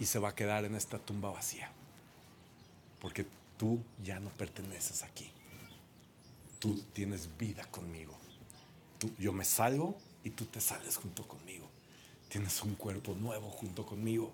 [0.01, 1.71] Y se va a quedar en esta tumba vacía.
[3.01, 5.31] Porque tú ya no perteneces aquí.
[6.65, 8.15] Tú tienes vida conmigo.
[8.99, 11.69] Tú, yo me salgo y tú te sales junto conmigo.
[12.31, 14.33] Tienes un cuerpo nuevo junto conmigo.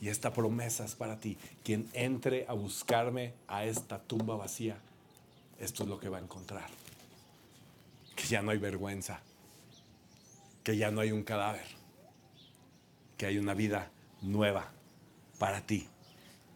[0.00, 1.36] Y esta promesa es para ti.
[1.64, 4.78] Quien entre a buscarme a esta tumba vacía,
[5.58, 6.70] esto es lo que va a encontrar.
[8.14, 9.20] Que ya no hay vergüenza.
[10.62, 11.66] Que ya no hay un cadáver.
[13.16, 13.90] Que hay una vida
[14.22, 14.70] nueva
[15.40, 15.88] para ti.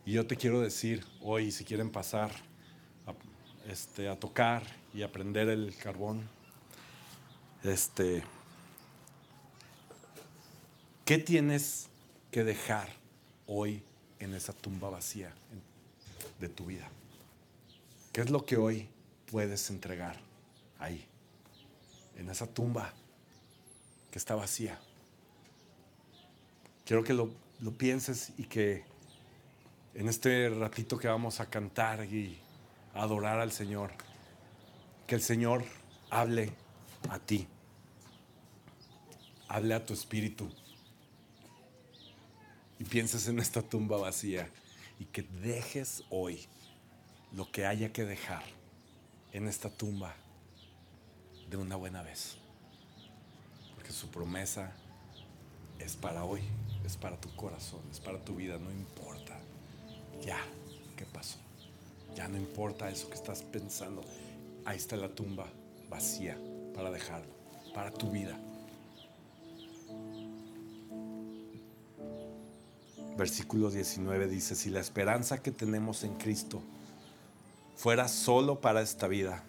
[0.06, 2.51] Y yo te quiero decir hoy, si quieren pasar
[3.68, 4.62] este, a tocar
[4.94, 6.28] y a prender el carbón,
[7.62, 8.22] este,
[11.04, 11.88] ¿qué tienes
[12.30, 12.88] que dejar
[13.46, 13.82] hoy
[14.18, 15.32] en esa tumba vacía
[16.40, 16.88] de tu vida?
[18.12, 18.88] ¿Qué es lo que hoy
[19.30, 20.16] puedes entregar
[20.78, 21.06] ahí,
[22.16, 22.92] en esa tumba
[24.10, 24.78] que está vacía?
[26.84, 28.84] Quiero que lo, lo pienses y que
[29.94, 32.41] en este ratito que vamos a cantar y
[32.94, 33.92] adorar al Señor,
[35.06, 35.64] que el Señor
[36.10, 36.52] hable
[37.08, 37.46] a ti,
[39.48, 40.50] hable a tu espíritu
[42.78, 44.48] y pienses en esta tumba vacía
[44.98, 46.46] y que dejes hoy
[47.32, 48.42] lo que haya que dejar
[49.32, 50.14] en esta tumba
[51.48, 52.36] de una buena vez.
[53.74, 54.72] Porque su promesa
[55.78, 56.42] es para hoy,
[56.84, 59.38] es para tu corazón, es para tu vida, no importa.
[60.24, 60.38] Ya,
[60.96, 61.38] ¿qué pasó?
[62.14, 64.02] Ya no importa eso que estás pensando.
[64.64, 65.46] Ahí está la tumba
[65.88, 66.38] vacía
[66.74, 67.32] para dejarlo,
[67.74, 68.38] para tu vida.
[73.16, 76.62] Versículo 19 dice, si la esperanza que tenemos en Cristo
[77.76, 79.44] fuera solo para esta vida,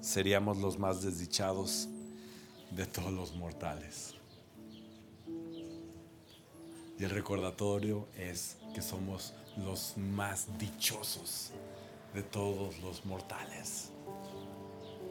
[0.00, 1.88] seríamos los más desdichados
[2.70, 4.14] de todos los mortales.
[6.98, 11.52] Y el recordatorio es que somos los más dichosos
[12.14, 13.90] de todos los mortales.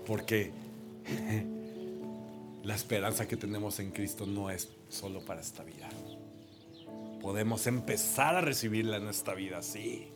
[0.05, 0.51] Porque
[2.63, 5.89] la esperanza que tenemos en Cristo no es solo para esta vida.
[7.21, 10.07] Podemos empezar a recibirla en esta vida, sí.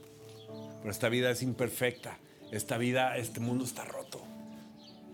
[0.80, 2.18] Pero esta vida es imperfecta.
[2.52, 4.22] Esta vida, este mundo está roto.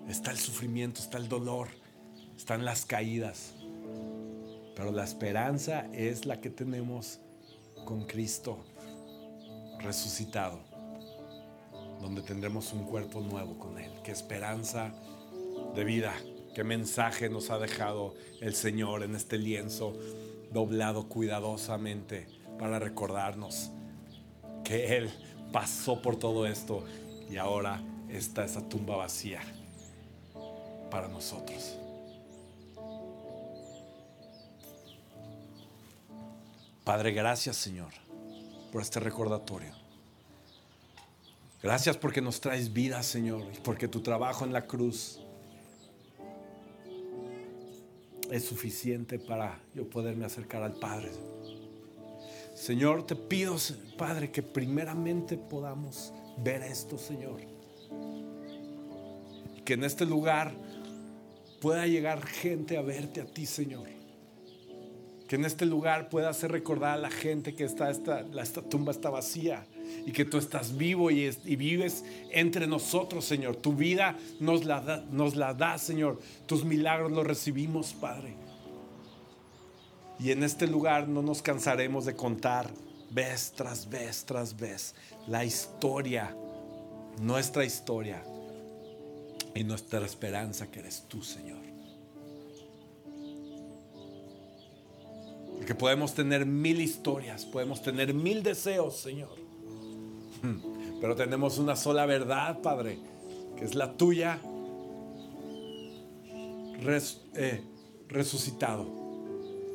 [0.07, 1.67] Está el sufrimiento, está el dolor,
[2.35, 3.53] están las caídas.
[4.75, 7.19] Pero la esperanza es la que tenemos
[7.85, 8.65] con Cristo
[9.79, 10.59] resucitado,
[12.01, 13.91] donde tendremos un cuerpo nuevo con Él.
[14.03, 14.93] Qué esperanza
[15.75, 16.13] de vida,
[16.55, 19.93] qué mensaje nos ha dejado el Señor en este lienzo
[20.51, 22.27] doblado cuidadosamente
[22.57, 23.71] para recordarnos
[24.63, 25.09] que Él
[25.51, 26.83] pasó por todo esto
[27.29, 29.41] y ahora está esa tumba vacía
[30.89, 31.77] para nosotros.
[36.83, 37.91] Padre, gracias Señor
[38.71, 39.78] por este recordatorio.
[41.61, 45.19] Gracias porque nos traes vida, Señor, y porque tu trabajo en la cruz
[48.31, 51.11] es suficiente para yo poderme acercar al Padre.
[52.55, 53.57] Señor, te pido,
[53.97, 57.41] Padre, que primeramente podamos ver esto, Señor.
[59.65, 60.53] Que en este lugar
[61.59, 63.99] pueda llegar gente a verte a ti, Señor
[65.29, 68.91] que en este lugar pueda hacer recordar a la gente que está esta, esta tumba
[68.91, 69.63] está vacía
[70.05, 73.55] y que tú estás vivo y, vives entre nosotros, Señor.
[73.55, 76.19] Tu vida nos la, da, nos la da, Señor.
[76.45, 78.33] Tus milagros los recibimos, Padre.
[80.19, 82.69] Y en este lugar no nos cansaremos de contar
[83.11, 84.93] vez tras vez tras vez
[85.27, 86.35] la historia,
[87.19, 88.23] nuestra historia
[89.55, 91.59] y nuestra esperanza que eres tú, Señor.
[95.57, 99.48] Porque podemos tener mil historias, podemos tener mil deseos, Señor.
[101.01, 102.99] Pero tenemos una sola verdad, Padre,
[103.57, 104.39] que es la tuya
[107.35, 107.61] eh,
[108.07, 108.87] resucitado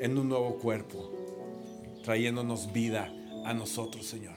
[0.01, 1.13] en un nuevo cuerpo,
[2.03, 3.13] trayéndonos vida
[3.45, 4.35] a nosotros, Señor.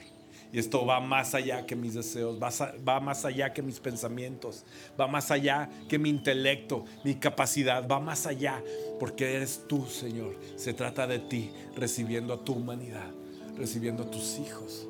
[0.52, 2.50] Y esto va más allá que mis deseos, va,
[2.86, 4.64] va, más allá que mis pensamientos,
[4.98, 8.62] va más allá que mi intelecto, mi capacidad, va más allá,
[8.98, 10.38] porque eres tú, Señor.
[10.56, 13.10] Se trata de ti, recibiendo a tu humanidad,
[13.56, 14.88] recibiendo a tus hijos,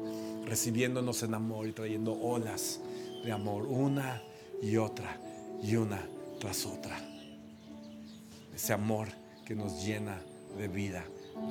[0.48, 2.80] recibiéndonos en amor y trayendo olas
[3.22, 4.22] de amor, una
[4.62, 5.20] y otra
[5.62, 6.00] y una
[6.40, 6.98] tras otra.
[8.54, 9.08] Ese amor
[9.44, 10.20] que nos llena
[10.56, 11.04] de vida.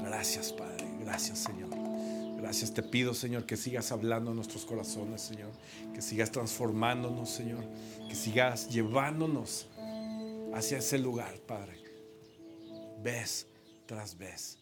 [0.03, 0.85] Gracias, Padre.
[0.99, 1.69] Gracias, Señor.
[2.37, 5.51] Gracias, te pido, Señor, que sigas hablando en nuestros corazones, Señor.
[5.93, 7.63] Que sigas transformándonos, Señor.
[8.09, 9.67] Que sigas llevándonos
[10.53, 11.81] hacia ese lugar, Padre.
[13.01, 13.47] Vez
[13.85, 14.56] tras vez.